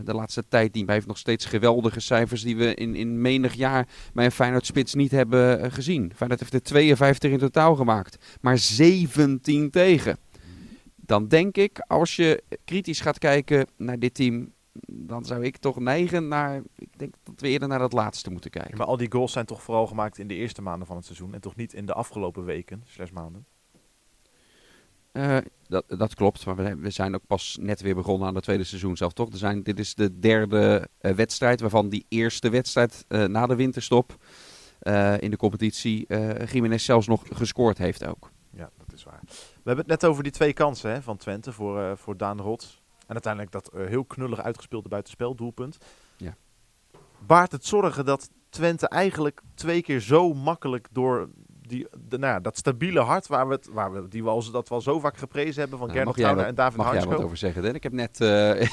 de 0.03 0.13
laatste 0.13 0.43
tijd 0.47 0.73
niet. 0.73 0.85
Hij 0.85 0.95
heeft 0.95 1.07
nog 1.07 1.17
steeds 1.17 1.45
geweldige 1.45 1.99
cijfers 1.99 2.41
die 2.41 2.57
we 2.57 2.73
in, 2.73 2.95
in 2.95 3.21
menig 3.21 3.53
jaar 3.53 3.87
bij 4.13 4.25
een 4.25 4.31
Feyenoord 4.31 4.65
spits 4.65 4.93
niet 4.93 5.11
hebben 5.11 5.71
gezien. 5.71 6.11
Feyenoord 6.15 6.39
heeft 6.39 6.53
er 6.53 6.63
52 6.63 7.31
in 7.31 7.37
totaal 7.37 7.75
gemaakt, 7.75 8.37
maar 8.41 8.57
17 8.57 9.69
tegen. 9.69 10.17
Dan 11.05 11.27
denk 11.27 11.57
ik, 11.57 11.79
als 11.87 12.15
je 12.15 12.43
kritisch 12.65 12.99
gaat 12.99 13.17
kijken 13.17 13.67
naar 13.77 13.99
dit 13.99 14.13
team, 14.13 14.53
dan 14.87 15.25
zou 15.25 15.43
ik 15.43 15.57
toch 15.57 15.79
neigen 15.79 16.27
naar, 16.27 16.61
ik 16.75 16.99
denk 16.99 17.13
dat 17.23 17.41
we 17.41 17.47
eerder 17.47 17.67
naar 17.67 17.79
dat 17.79 17.93
laatste 17.93 18.31
moeten 18.31 18.51
kijken. 18.51 18.77
Maar 18.77 18.87
al 18.87 18.97
die 18.97 19.11
goals 19.11 19.31
zijn 19.31 19.45
toch 19.45 19.63
vooral 19.63 19.87
gemaakt 19.87 20.17
in 20.17 20.27
de 20.27 20.35
eerste 20.35 20.61
maanden 20.61 20.87
van 20.87 20.95
het 20.95 21.05
seizoen. 21.05 21.33
En 21.33 21.41
toch 21.41 21.55
niet 21.55 21.73
in 21.73 21.85
de 21.85 21.93
afgelopen 21.93 22.45
weken, 22.45 22.83
slash 22.85 23.11
maanden. 23.11 23.45
Eh, 25.13 25.37
dat, 25.67 25.85
dat 25.87 26.15
klopt, 26.15 26.45
maar 26.45 26.79
we, 26.79 26.89
zijn 26.89 27.15
ook 27.15 27.27
pas 27.27 27.57
net 27.61 27.81
weer 27.81 27.95
begonnen 27.95 28.27
aan 28.27 28.35
het 28.35 28.43
tweede 28.43 28.63
seizoen 28.63 28.97
zelf, 28.97 29.13
toch? 29.13 29.31
Er 29.31 29.37
zijn, 29.37 29.63
dit 29.63 29.79
is 29.79 29.95
de 29.95 30.19
derde 30.19 30.87
eh, 30.97 31.11
wedstrijd, 31.11 31.61
waarvan 31.61 31.89
die 31.89 32.05
eerste 32.09 32.49
wedstrijd 32.49 33.05
eh, 33.07 33.23
na 33.23 33.45
de 33.45 33.55
winterstop 33.55 34.15
in 35.19 35.29
de 35.29 35.37
competitie 35.37 36.07
eh 36.07 36.47
Jiménez 36.47 36.85
zelfs 36.85 37.07
nog 37.07 37.23
gescoord 37.33 37.77
heeft 37.77 38.05
ook. 38.05 38.31
Ja, 38.49 38.69
dat 38.77 38.93
is 38.93 39.03
waar. 39.03 39.21
We 39.63 39.69
hebben 39.69 39.85
het 39.89 40.01
net 40.01 40.09
over 40.09 40.23
die 40.23 40.31
twee 40.31 40.53
kansen 40.53 40.91
hè, 40.91 41.01
van 41.01 41.17
Twente 41.17 41.51
voor, 41.51 41.81
eh, 41.81 41.91
voor 41.95 42.17
Daan 42.17 42.41
Rots. 42.41 42.81
En 42.99 43.13
uiteindelijk 43.13 43.51
dat 43.51 43.67
eh, 43.67 43.85
heel 43.85 44.05
knullig 44.05 44.39
uitgespeelde 44.39 44.89
buitenspeldoelpunt. 44.89 45.77
Ja. 46.17 46.35
Baart 47.25 47.51
het 47.51 47.65
zorgen 47.65 48.05
dat 48.05 48.29
Twente 48.49 48.87
eigenlijk 48.87 49.41
twee 49.53 49.81
keer 49.81 49.99
zo 49.99 50.33
makkelijk 50.33 50.87
door 50.91 51.29
die, 51.67 51.87
de, 52.09 52.17
nou 52.17 52.33
ja, 52.33 52.39
dat 52.39 52.57
stabiele 52.57 52.99
hart 52.99 53.27
waar 53.27 53.47
we 53.47 53.53
het, 53.53 53.69
waar 53.71 53.91
we, 53.93 54.07
die 54.07 54.23
we 54.23 54.29
al, 54.29 54.51
dat 54.51 54.67
we 54.69 54.75
al 54.75 54.81
zo 54.81 54.99
vaak 54.99 55.17
geprezen 55.17 55.59
hebben 55.61 55.79
van 55.79 55.87
Nou, 55.87 55.99
Gernot 55.99 56.05
mag 56.05 56.15
jij 56.15 56.23
Trauner 56.33 56.41
wat- 56.43 56.49
en 56.49 56.55
David 56.55 56.77
Mag 56.77 56.93
jij 56.93 57.17
wat 57.17 57.23
over 57.25 57.37
zeggen, 57.37 57.61
Den? 57.61 57.75
Ik 57.75 57.83
heb 57.83 57.91
net... 57.91 58.21
eh, 58.21 58.27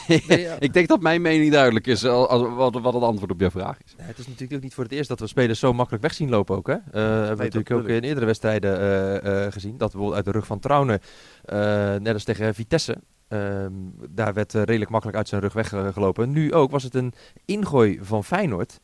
Nee, 0.29 0.41
ja. 0.41 0.57
ik 0.59 0.73
denk 0.73 0.89
dat 0.89 1.01
mijn 1.01 1.23
mening 1.23 1.53
duidelijk 1.53 1.87
is, 1.87 2.05
als- 2.05 2.49
wat, 2.55 2.81
wat 2.81 2.95
het 2.95 3.03
antwoord 3.03 3.31
op 3.31 3.41
jouw 3.41 3.51
vraag 3.51 3.79
is. 3.85 3.95
Nee, 3.99 4.07
het 4.07 4.19
is 4.19 4.27
natuurlijk 4.27 4.53
ook 4.55 4.63
niet 4.63 4.75
voor 4.75 4.85
het 4.85 4.93
eerst 4.93 5.09
dat 5.09 5.21
we 5.21 5.27
spelers 5.27 5.59
zo 5.59 5.73
makkelijk 5.73 6.03
weg 6.03 6.15
zien 6.15 6.29
lopen 6.31 6.57
ook. 6.57 6.67
Hè? 6.67 6.73
Eh, 6.75 6.81
hebben 6.93 7.37
we 7.37 7.43
natuurlijk 7.43 7.71
ook 7.71 7.89
in 7.89 8.01
eerdere 8.03 8.27
wedstrijden 8.27 8.79
eh, 8.81 9.45
eh, 9.47 9.53
gezien. 9.53 9.71
Dat 9.77 9.91
bijvoorbeeld 9.91 10.15
uit 10.15 10.25
de 10.25 10.31
rug 10.31 10.47
van 10.47 10.59
Trauner, 10.59 11.01
eh, 11.45 11.59
net 11.95 12.13
als 12.13 12.25
tegen 12.25 12.55
Vitesse, 12.55 12.97
ehm, 13.29 13.73
daar 14.11 14.35
werd 14.35 14.53
redelijk 14.53 14.91
makkelijk 14.91 15.19
uit 15.19 15.29
zijn 15.29 15.41
rug 15.41 15.53
weggelopen. 15.53 16.31
Nu 16.33 16.55
ook 16.55 16.71
was 16.71 16.83
het 16.83 16.95
een 16.95 17.13
ingooi 17.45 17.99
van 18.03 18.25
Feyenoord. 18.25 18.79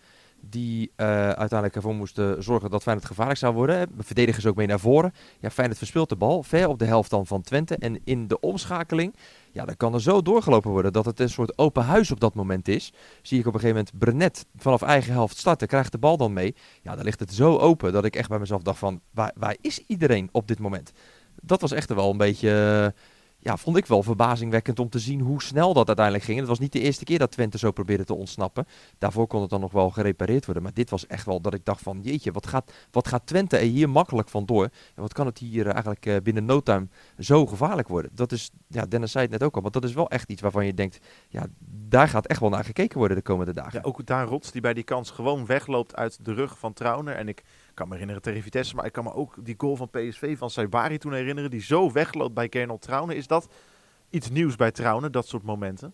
Die 0.48 0.92
eh, 0.96 1.06
uiteindelijk 1.06 1.74
ervoor 1.74 1.94
moest 1.94 2.18
eh, 2.18 2.32
zorgen 2.38 2.70
dat 2.70 2.82
Feyenoord 2.82 3.06
gevaarlijk 3.06 3.38
zou 3.38 3.54
worden. 3.54 3.88
Verdedigers 3.98 4.46
ook 4.46 4.56
mee 4.56 4.66
naar 4.66 4.80
voren. 4.80 5.12
Ja, 5.40 5.50
Feyenoord 5.50 5.78
verspeelt 5.78 6.08
de 6.08 6.16
bal 6.16 6.42
ver 6.42 6.68
op 6.68 6.78
de 6.78 6.84
helft 6.84 7.10
dan 7.10 7.26
van 7.26 7.42
Twente. 7.42 7.76
En 7.76 8.00
in 8.04 8.26
de 8.26 8.40
omschakeling, 8.40 9.14
ja, 9.52 9.64
dan 9.64 9.76
kan 9.76 9.94
er 9.94 10.02
zo 10.02 10.22
doorgelopen 10.22 10.70
worden 10.70 10.92
dat 10.92 11.04
het 11.04 11.20
een 11.20 11.30
soort 11.30 11.58
open 11.58 11.84
huis 11.84 12.10
op 12.10 12.20
dat 12.20 12.34
moment 12.34 12.68
is. 12.68 12.92
Zie 13.22 13.38
ik 13.38 13.46
op 13.46 13.54
een 13.54 13.60
gegeven 13.60 13.82
moment 13.82 13.98
Brenet 13.98 14.46
vanaf 14.56 14.82
eigen 14.82 15.12
helft 15.12 15.36
starten, 15.36 15.68
krijgt 15.68 15.92
de 15.92 15.98
bal 15.98 16.16
dan 16.16 16.32
mee. 16.32 16.54
Ja, 16.82 16.94
dan 16.94 17.04
ligt 17.04 17.20
het 17.20 17.34
zo 17.34 17.56
open 17.56 17.92
dat 17.92 18.04
ik 18.04 18.16
echt 18.16 18.28
bij 18.28 18.38
mezelf 18.38 18.62
dacht 18.62 18.78
van, 18.78 19.00
waar, 19.10 19.32
waar 19.36 19.56
is 19.60 19.82
iedereen 19.86 20.28
op 20.32 20.48
dit 20.48 20.58
moment? 20.58 20.92
Dat 21.42 21.60
was 21.60 21.72
echt 21.72 21.94
wel 21.94 22.10
een 22.10 22.16
beetje, 22.16 22.50
eh, 22.94 23.00
ja, 23.46 23.56
vond 23.56 23.76
ik 23.76 23.86
wel 23.86 24.02
verbazingwekkend 24.02 24.78
om 24.78 24.88
te 24.88 24.98
zien 24.98 25.20
hoe 25.20 25.42
snel 25.42 25.72
dat 25.74 25.86
uiteindelijk 25.86 26.24
ging. 26.24 26.38
Het 26.38 26.48
was 26.48 26.58
niet 26.58 26.72
de 26.72 26.80
eerste 26.80 27.04
keer 27.04 27.18
dat 27.18 27.30
Twente 27.30 27.58
zo 27.58 27.70
probeerde 27.70 28.04
te 28.04 28.14
ontsnappen. 28.14 28.66
Daarvoor 28.98 29.26
kon 29.26 29.40
het 29.40 29.50
dan 29.50 29.60
nog 29.60 29.72
wel 29.72 29.90
gerepareerd 29.90 30.44
worden. 30.44 30.62
Maar 30.62 30.72
dit 30.72 30.90
was 30.90 31.06
echt 31.06 31.26
wel 31.26 31.40
dat 31.40 31.54
ik 31.54 31.64
dacht 31.64 31.82
van, 31.82 32.00
jeetje, 32.02 32.32
wat 32.32 32.46
gaat, 32.46 32.72
wat 32.90 33.08
gaat 33.08 33.26
Twente 33.26 33.56
er 33.56 33.66
hier 33.66 33.88
makkelijk 33.88 34.28
vandoor? 34.28 34.64
En 34.64 35.02
wat 35.02 35.12
kan 35.12 35.26
het 35.26 35.38
hier 35.38 35.66
eh, 35.66 35.72
eigenlijk 35.72 36.06
eh, 36.06 36.16
binnen 36.22 36.44
no 36.44 36.60
time 36.60 36.88
zo 37.18 37.46
gevaarlijk 37.46 37.88
worden? 37.88 38.10
Dat 38.14 38.32
is, 38.32 38.50
ja, 38.68 38.86
Dennis 38.86 39.12
zei 39.12 39.24
het 39.24 39.32
net 39.32 39.42
ook 39.42 39.54
al, 39.54 39.62
want 39.62 39.74
dat 39.74 39.84
is 39.84 39.92
wel 39.92 40.10
echt 40.10 40.30
iets 40.30 40.42
waarvan 40.42 40.66
je 40.66 40.74
denkt, 40.74 40.98
ja, 41.28 41.46
daar 41.88 42.08
gaat 42.08 42.26
echt 42.26 42.40
wel 42.40 42.50
naar 42.50 42.64
gekeken 42.64 42.98
worden 42.98 43.16
de 43.16 43.22
komende 43.22 43.52
dagen. 43.52 43.72
Ja, 43.72 43.88
ook 43.88 44.06
Daan 44.06 44.26
Rots 44.26 44.52
die 44.52 44.60
bij 44.60 44.74
die 44.74 44.84
kans 44.84 45.10
gewoon 45.10 45.46
wegloopt 45.46 45.96
uit 45.96 46.24
de 46.24 46.34
rug 46.34 46.58
van 46.58 46.72
Trauner. 46.72 47.14
En 47.14 47.28
ik 47.28 47.42
kan 47.76 47.86
me 47.86 47.92
herinneren 47.92 48.22
tegen 48.22 48.42
Vitesse, 48.42 48.74
maar 48.74 48.84
ik 48.86 48.92
kan 48.92 49.04
me 49.04 49.12
ook 49.14 49.34
die 49.44 49.54
goal 49.58 49.76
van 49.76 49.90
PSV 49.90 50.38
van 50.38 50.50
Saibari 50.50 50.98
toen 50.98 51.12
herinneren. 51.12 51.50
Die 51.50 51.62
zo 51.62 51.92
wegloopt 51.92 52.34
bij 52.34 52.46
Gernot 52.50 52.80
Trauner. 52.82 53.16
Is 53.16 53.26
dat 53.26 53.48
iets 54.10 54.30
nieuws 54.30 54.56
bij 54.56 54.70
Trauner, 54.70 55.10
dat 55.10 55.26
soort 55.28 55.42
momenten? 55.42 55.92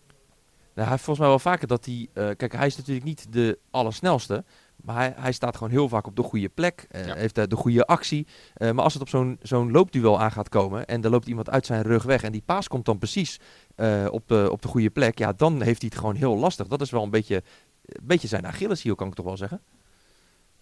Nou, 0.75 0.87
hij 0.87 0.89
heeft 0.89 1.03
volgens 1.03 1.19
mij 1.19 1.27
wel 1.27 1.39
vaker 1.39 1.67
dat 1.67 1.85
hij. 1.85 2.07
eh, 2.13 2.29
kijk, 2.37 2.53
hij 2.53 2.67
is 2.67 2.77
natuurlijk 2.77 3.05
niet 3.05 3.33
de 3.33 3.59
allersnelste. 3.71 4.43
Maar 4.75 4.95
hij, 4.95 5.13
hij 5.17 5.31
staat 5.31 5.55
gewoon 5.57 5.71
heel 5.71 5.87
vaak 5.89 6.07
op 6.07 6.15
de 6.15 6.23
goede 6.23 6.49
plek. 6.49 6.85
eh, 6.89 7.05
Ja. 7.05 7.15
Heeft 7.15 7.37
eh, 7.37 7.43
de 7.47 7.55
goede 7.55 7.85
actie. 7.85 8.27
Eh, 8.53 8.71
maar 8.71 8.83
als 8.83 8.93
het 8.93 9.01
op 9.01 9.09
zo'n 9.09 9.37
zo'n 9.41 9.71
loopduel 9.71 10.19
aan 10.21 10.31
gaat 10.31 10.49
komen. 10.49 10.85
En 10.85 11.03
er 11.03 11.09
loopt 11.09 11.27
iemand 11.27 11.49
uit 11.49 11.65
zijn 11.65 11.81
rug 11.81 12.03
weg. 12.03 12.23
En 12.23 12.31
die 12.31 12.43
paas 12.45 12.67
komt 12.67 12.85
dan 12.85 12.97
precies 12.97 13.39
eh, 13.75 14.05
op, 14.11 14.27
de, 14.27 14.47
op 14.51 14.61
de 14.61 14.67
goede 14.67 14.89
plek. 14.89 15.17
Ja, 15.17 15.33
dan 15.33 15.61
heeft 15.61 15.81
hij 15.81 15.89
het 15.91 15.99
gewoon 15.99 16.15
heel 16.15 16.37
lastig. 16.37 16.67
Dat 16.67 16.81
is 16.81 16.89
wel 16.91 17.03
een 17.03 17.09
beetje, 17.09 17.43
een 17.85 18.05
beetje 18.05 18.27
zijn 18.27 18.45
Achilleshiel, 18.47 18.95
kan 18.95 19.07
ik 19.07 19.13
toch 19.13 19.25
wel 19.25 19.37
zeggen. 19.37 19.61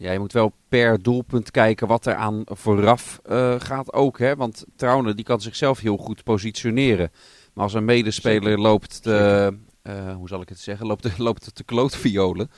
Ja, 0.01 0.12
je 0.12 0.20
moet 0.20 0.34
wel 0.34 0.53
per 0.70 1.01
doelpunt 1.01 1.51
kijken 1.51 1.88
wat 1.88 2.05
er 2.05 2.15
aan 2.15 2.41
vooraf 2.46 3.20
eh, 3.24 3.55
gaat 3.60 3.93
ook. 3.93 4.20
Hè? 4.20 4.36
Want 4.36 4.65
Trauner 4.75 5.15
die 5.15 5.25
kan 5.25 5.41
zichzelf 5.41 5.79
heel 5.79 5.98
goed 5.98 6.24
positioneren. 6.24 7.12
Maar 7.53 7.63
als 7.63 7.74
een 7.74 7.86
medespeler 7.86 8.60
loopt 8.60 9.03
te, 9.03 9.53
eh, 9.81 10.15
hoe 10.15 10.27
zal 10.27 10.41
ik 10.41 10.50
het 10.50 10.60
zeggen, 10.60 10.88
loopt, 10.88 11.01
te- 11.01 11.24
loopt 11.24 11.55
te 11.55 11.63
klootviolen. 11.63 12.51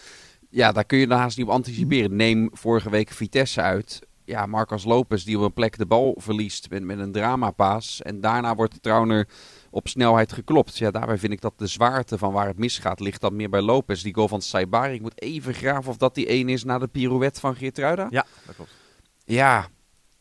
Ja, 0.50 0.72
daar 0.72 0.86
kun 0.86 0.98
je 0.98 1.14
haast 1.14 1.38
niet 1.38 1.46
op 1.46 1.52
anticiperen. 1.52 2.16
Neem 2.16 2.50
vorige 2.52 2.90
week 2.90 3.10
Vitesse 3.10 3.62
uit. 3.62 4.00
Ja, 4.26 4.46
Marcos 4.46 4.84
Lopez 4.84 5.24
die 5.24 5.38
op 5.38 5.44
een 5.44 5.54
plek 5.54 5.78
de 5.78 5.86
bal 5.86 6.16
verliest 6.18 6.70
met, 6.70 6.84
met 6.84 7.00
een 7.00 7.12
dramapaas. 7.12 8.02
En 8.02 8.22
daarna 8.22 8.56
wordt 8.56 8.84
Trauner 8.84 9.28
op 9.74 9.88
snelheid 9.88 10.34
geklopt. 10.34 10.78
Ja, 10.78 10.92
daarbij 10.92 11.18
vind 11.18 11.34
ik 11.34 11.42
dat 11.42 11.54
de 11.58 11.68
zwaarte 11.68 12.18
van 12.18 12.34
waar 12.34 12.48
het 12.48 12.58
misgaat 12.58 13.00
ligt 13.00 13.22
dan 13.22 13.36
meer 13.36 13.50
bij 13.50 13.62
Lopez. 13.62 14.02
Die 14.02 14.14
goal 14.14 14.28
van 14.28 14.42
Saibari, 14.42 14.94
ik 14.94 15.02
moet 15.02 15.22
even 15.22 15.54
graven 15.54 15.90
of 15.90 15.98
dat 15.98 16.16
die 16.16 16.28
één 16.28 16.50
is 16.50 16.64
na 16.64 16.78
de 16.78 16.88
pirouette 16.88 17.40
van 17.40 17.56
Geertruida. 17.56 18.08
Ja, 18.10 18.26
dat 18.46 18.56
klopt. 18.56 18.72
Ja, 19.26 19.68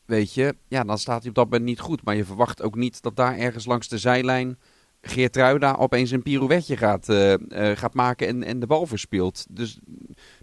weet 0.04 0.34
je, 0.34 0.56
ja, 0.68 0.84
dan 0.84 0.98
staat 0.98 1.20
hij 1.20 1.28
op 1.28 1.34
dat 1.34 1.44
moment 1.44 1.64
niet 1.64 1.80
goed. 1.80 2.04
Maar 2.04 2.16
je 2.16 2.24
verwacht 2.24 2.62
ook 2.62 2.74
niet 2.74 3.02
dat 3.02 3.16
daar 3.16 3.38
ergens 3.38 3.64
langs 3.64 3.88
de 3.88 3.98
zijlijn 3.98 4.58
Geertruida 5.00 5.74
opeens 5.74 6.10
een 6.10 6.22
pirouetje 6.22 6.76
gaat, 6.76 7.08
eh, 7.08 7.32
eh, 7.32 7.78
gaat 7.78 7.94
maken 7.94 8.26
en, 8.28 8.42
en 8.42 8.60
de 8.60 8.66
bal 8.66 8.86
verspeelt. 8.86 9.46
Dus 9.48 9.78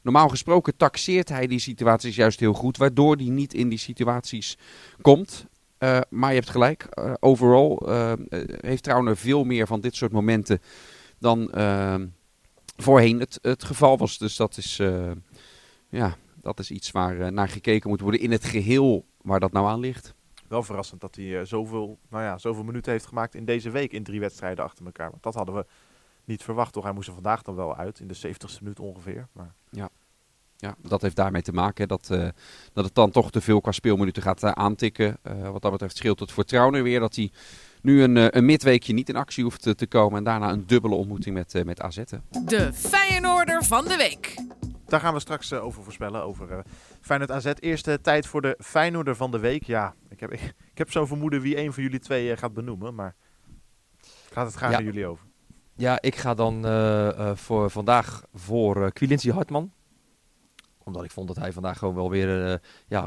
normaal 0.01 0.29
gesproken 0.29 0.77
taxeert 0.77 1.29
hij 1.29 1.47
die 1.47 1.59
situaties 1.59 2.15
juist 2.15 2.39
heel 2.39 2.53
goed, 2.53 2.77
waardoor 2.77 3.15
hij 3.15 3.29
niet 3.29 3.53
in 3.53 3.69
die 3.69 3.77
situaties 3.77 4.57
komt. 5.01 5.45
Eh, 5.79 5.99
maar 6.09 6.29
je 6.29 6.35
hebt 6.35 6.49
gelijk, 6.49 6.83
eh, 6.83 7.13
overal 7.19 7.77
eh, 7.87 8.13
heeft 8.59 8.83
Trauner 8.83 9.17
veel 9.17 9.43
meer 9.43 9.67
van 9.67 9.81
dit 9.81 9.95
soort 9.95 10.11
momenten 10.11 10.61
dan 11.17 11.51
eh, 11.51 11.95
voorheen 12.77 13.19
het, 13.19 13.39
het 13.41 13.63
geval 13.63 13.97
was. 13.97 14.17
Dus 14.17 14.35
dat 14.35 14.57
is, 14.57 14.81
ja, 15.89 16.15
dat 16.35 16.59
is 16.59 16.71
iets 16.71 16.91
waar 16.91 17.33
naar 17.33 17.49
gekeken 17.49 17.89
moet 17.89 18.01
worden 18.01 18.19
in 18.19 18.31
het 18.31 18.43
geheel 18.43 19.05
waar 19.21 19.39
dat 19.39 19.51
nou 19.51 19.67
aan 19.67 19.79
ligt. 19.79 20.13
Wel 20.47 20.63
verrassend 20.63 21.01
dat 21.01 21.15
hij 21.15 21.45
zoveel, 21.45 21.99
nou 22.09 22.23
ja, 22.23 22.37
zoveel 22.37 22.63
minuten 22.63 22.91
heeft 22.91 23.05
gemaakt 23.05 23.35
in 23.35 23.45
deze 23.45 23.69
week 23.69 23.91
in 23.91 24.03
drie 24.03 24.19
wedstrijden 24.19 24.63
achter 24.63 24.85
elkaar. 24.85 25.09
Want 25.09 25.23
dat 25.23 25.33
hadden 25.33 25.55
we 25.55 25.65
niet 26.25 26.43
verwacht, 26.43 26.73
toch? 26.73 26.83
Hij 26.83 26.93
moest 26.93 27.07
er 27.07 27.13
vandaag 27.13 27.41
dan 27.41 27.55
wel 27.55 27.75
uit, 27.75 27.99
in 27.99 28.07
de 28.07 28.17
70ste 28.27 28.61
minuut 28.61 28.79
ongeveer. 28.79 29.27
Maar 29.31 29.53
Ja, 30.61 30.75
dat 30.81 31.01
heeft 31.01 31.15
daarmee 31.15 31.41
te 31.41 31.51
maken 31.53 31.87
dat, 31.87 32.09
eh, 32.11 32.27
dat 32.73 32.85
het 32.85 32.95
dan 32.95 33.11
toch 33.11 33.31
te 33.31 33.41
veel 33.41 33.61
qua 33.61 33.71
speelminuten 33.71 34.21
gaat 34.23 34.43
eh, 34.43 34.51
aantikken. 34.51 35.17
Eh, 35.21 35.49
wat 35.51 35.61
dat 35.61 35.71
betreft 35.71 35.97
scheelt 35.97 36.19
het 36.19 36.31
voor 36.31 36.43
Trauner 36.43 36.83
weer 36.83 36.99
dat 36.99 37.15
hij 37.15 37.31
nu 37.81 38.03
een, 38.03 38.17
eh, 38.17 38.25
een 38.29 38.45
midweekje 38.45 38.93
niet 38.93 39.09
in 39.09 39.15
actie 39.15 39.43
hoeft 39.43 39.61
te, 39.61 39.75
te 39.75 39.87
komen. 39.87 40.17
En 40.17 40.23
daarna 40.23 40.51
een 40.51 40.67
dubbele 40.67 40.95
ontmoeting 40.95 41.35
met, 41.35 41.55
eh, 41.55 41.63
met 41.63 41.81
AZ. 41.81 41.99
De 42.45 42.73
Feyenoorder 42.73 43.63
van 43.63 43.83
de 43.85 43.95
week. 43.97 44.35
daar 44.87 44.99
gaan 44.99 45.13
we 45.13 45.19
straks 45.19 45.53
over 45.53 45.83
voorspellen, 45.83 46.23
over 46.23 46.51
eh 46.51 46.59
Feyenoord 47.01 47.31
AZ. 47.31 47.51
Eerste 47.59 48.01
tijd 48.01 48.27
voor 48.27 48.41
de 48.41 48.57
Feyenoorder 48.59 49.15
van 49.15 49.31
de 49.31 49.39
week. 49.39 49.63
Ja, 49.63 49.93
ik 50.09 50.19
heb, 50.19 50.31
ik, 50.31 50.41
ik 50.73 50.77
heb 50.77 50.91
zo'n 50.91 51.07
vermoeden 51.07 51.41
wie 51.41 51.57
een 51.57 51.73
van 51.73 51.83
jullie 51.83 51.99
twee 51.99 52.37
gaat 52.37 52.53
benoemen, 52.53 52.95
maar 52.95 53.15
gaat 54.31 54.45
het 54.45 54.55
graag 54.55 54.71
Ja. 54.71 54.77
aan 54.77 54.83
jullie 54.83 55.05
over. 55.05 55.25
Ja, 55.75 56.01
ik 56.01 56.15
ga 56.15 56.33
dan 56.33 56.65
eh, 56.65 57.07
eh, 57.29 57.35
voor 57.35 57.69
vandaag 57.69 58.23
voor 58.33 58.77
uh, 58.77 58.87
Quilincy 58.93 59.31
Hartman. 59.31 59.71
Omdat 60.89 61.03
ik 61.03 61.11
vond 61.11 61.27
dat 61.27 61.37
hij 61.37 61.53
vandaag 61.53 61.77
gewoon 61.77 61.95
wel 61.95 62.09
weer 62.09 62.45
eh, 62.45 62.57
ja, 62.87 62.99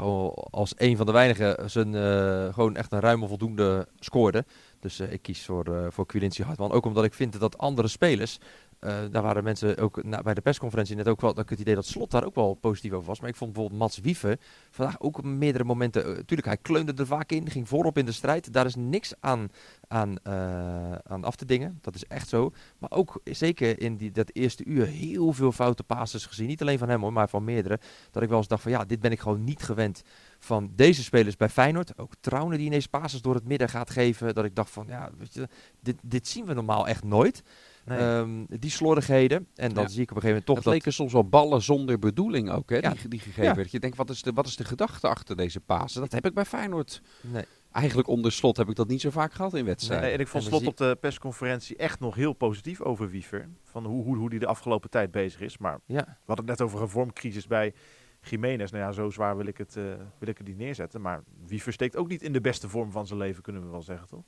als 0.49 0.73
een 0.77 0.97
van 0.97 1.05
de 1.05 1.11
weinigen 1.11 1.69
zijn 1.69 1.95
eh, 1.95 2.53
gewoon 2.53 2.75
echt 2.75 2.91
een 2.91 2.99
ruime 2.99 3.27
voldoende 3.27 3.87
scoorde. 3.99 4.45
Dus 4.83 4.99
eh, 4.99 5.11
ik 5.11 5.21
kies 5.21 5.45
voor, 5.45 5.67
uh, 5.67 5.85
voor 5.89 6.05
Quilincy 6.05 6.43
Hartman. 6.43 6.71
Ook 6.71 6.85
omdat 6.85 7.03
ik 7.03 7.13
vind 7.13 7.39
dat 7.39 7.57
andere 7.57 7.87
spelers. 7.87 8.39
Uh, 8.83 8.99
daar 9.11 9.21
waren 9.21 9.43
mensen 9.43 9.77
ook 9.77 10.03
na, 10.03 10.21
bij 10.21 10.33
de 10.33 10.41
persconferentie 10.41 10.95
net 10.95 11.07
ook 11.07 11.21
wel. 11.21 11.33
Dat 11.33 11.43
ik 11.43 11.49
het 11.49 11.59
idee 11.59 11.75
dat 11.75 11.85
Slot 11.85 12.11
daar 12.11 12.25
ook 12.25 12.35
wel 12.35 12.53
positief 12.53 12.91
over 12.91 13.07
was. 13.07 13.19
Maar 13.19 13.29
ik 13.29 13.35
vond 13.35 13.51
bijvoorbeeld 13.53 13.81
Mats 13.81 13.99
Wieven 13.99 14.37
vandaag 14.69 14.99
ook 14.99 15.23
meerdere 15.23 15.63
momenten. 15.63 16.09
Uh, 16.09 16.17
tuurlijk, 16.17 16.47
hij 16.47 16.57
kleunde 16.57 16.93
er 16.93 17.05
vaak 17.05 17.31
in, 17.31 17.49
ging 17.49 17.67
voorop 17.67 17.97
in 17.97 18.05
de 18.05 18.11
strijd. 18.11 18.53
Daar 18.53 18.65
is 18.65 18.75
niks 18.75 19.13
aan, 19.19 19.49
aan, 19.87 20.15
uh, 20.27 20.91
aan 20.91 21.23
af 21.23 21.35
te 21.35 21.45
dingen. 21.45 21.77
Dat 21.81 21.95
is 21.95 22.05
echt 22.05 22.29
zo. 22.29 22.51
Maar 22.77 22.91
ook 22.91 23.21
zeker 23.23 23.81
in 23.81 23.97
die, 23.97 24.11
dat 24.11 24.29
eerste 24.33 24.65
uur 24.65 24.85
heel 24.85 25.33
veel 25.33 25.51
foute 25.51 25.83
passes 25.83 26.25
gezien. 26.25 26.47
Niet 26.47 26.61
alleen 26.61 26.77
van 26.77 26.89
hem 26.89 27.01
hoor, 27.01 27.13
maar 27.13 27.29
van 27.29 27.43
meerdere. 27.43 27.79
Dat 28.11 28.23
ik 28.23 28.29
wel 28.29 28.37
eens 28.37 28.47
dacht 28.47 28.61
van 28.61 28.71
ja, 28.71 28.85
dit 28.85 28.99
ben 28.99 29.11
ik 29.11 29.19
gewoon 29.19 29.43
niet 29.43 29.63
gewend 29.63 30.01
van 30.39 30.71
deze 30.75 31.03
spelers 31.03 31.35
bij 31.35 31.49
Feyenoord. 31.49 31.97
Ook 31.97 32.13
Trouwen 32.19 32.57
die 32.57 32.65
ineens 32.65 32.87
passes 32.87 33.21
door 33.21 33.35
het 33.35 33.47
midden 33.47 33.69
gaat 33.69 33.89
geven. 33.89 34.33
Dat 34.33 34.45
ik 34.45 34.55
dacht 34.55 34.71
van 34.71 34.85
ja, 34.87 35.09
weet 35.17 35.33
je, 35.33 35.47
dit, 35.79 35.95
dit 36.01 36.27
zien 36.27 36.45
we 36.45 36.53
normaal 36.53 36.87
echt 36.87 37.03
nooit. 37.03 37.43
Nee. 37.85 38.17
Um, 38.17 38.45
die 38.49 38.69
slordigheden. 38.69 39.47
En 39.55 39.73
dan 39.73 39.83
ja. 39.83 39.89
zie 39.89 40.01
ik 40.01 40.09
op 40.11 40.15
een 40.15 40.21
gegeven 40.21 40.27
moment 40.29 40.45
toch. 40.45 40.55
Het 40.55 40.63
dat... 40.65 40.73
leken 40.73 40.93
soms 40.93 41.13
wel 41.13 41.27
ballen 41.29 41.61
zonder 41.61 41.99
bedoeling 41.99 42.51
ook, 42.51 42.69
hè, 42.69 42.77
Ja. 42.77 42.89
die, 42.93 43.07
die 43.07 43.19
gegeven 43.19 43.43
Ja. 43.43 43.55
werd. 43.55 43.71
Je 43.71 43.79
denkt, 43.79 43.97
wat 43.97 44.09
is, 44.09 44.21
de, 44.21 44.31
wat 44.33 44.47
is 44.47 44.55
de 44.55 44.63
gedachte 44.63 45.07
achter 45.07 45.35
deze 45.35 45.59
pasen? 45.59 46.01
Dat 46.01 46.11
heb 46.11 46.25
ik 46.25 46.33
bij 46.33 46.45
Feyenoord. 46.45 47.01
Nee. 47.21 47.43
Eigenlijk 47.71 48.07
onder 48.07 48.31
slot 48.31 48.57
heb 48.57 48.69
ik 48.69 48.75
dat 48.75 48.87
niet 48.87 49.01
zo 49.01 49.09
vaak 49.09 49.33
gehad 49.33 49.53
in 49.53 49.65
wedstrijden. 49.65 50.05
Nee, 50.05 50.15
en 50.15 50.19
ik 50.21 50.27
vond 50.27 50.43
En 50.43 50.49
Slot 50.49 50.67
op 50.67 50.77
de 50.77 50.97
persconferentie 50.99 51.75
echt 51.75 51.99
nog 51.99 52.15
heel 52.15 52.33
positief 52.33 52.81
over 52.81 53.09
Wiever. 53.09 53.49
Van 53.63 53.85
hoe, 53.85 54.03
hoe, 54.03 54.17
hoe 54.17 54.29
die 54.29 54.39
de 54.39 54.47
afgelopen 54.47 54.89
tijd 54.89 55.11
bezig 55.11 55.41
is. 55.41 55.57
Maar 55.57 55.79
Ja. 55.85 56.03
we 56.05 56.13
hadden 56.25 56.45
het 56.47 56.59
net 56.59 56.61
over 56.67 56.81
een 56.81 56.89
vormcrisis 56.89 57.47
bij 57.47 57.73
Jiménez. 58.21 58.71
Nou 58.71 58.83
ja, 58.83 58.91
zo 58.91 59.09
zwaar 59.09 59.37
wil 59.37 59.45
ik, 59.45 59.57
het, 59.57 59.75
uh, 59.75 59.83
wil 60.19 60.29
ik 60.29 60.37
het 60.37 60.47
niet 60.47 60.57
neerzetten. 60.57 61.01
Maar 61.01 61.23
Wiever 61.45 61.73
steekt 61.73 61.95
ook 61.95 62.07
niet 62.07 62.21
in 62.21 62.33
de 62.33 62.41
beste 62.41 62.69
vorm 62.69 62.91
van 62.91 63.07
zijn 63.07 63.19
leven, 63.19 63.43
kunnen 63.43 63.63
we 63.63 63.69
wel 63.69 63.81
zeggen, 63.81 64.07
toch? 64.07 64.23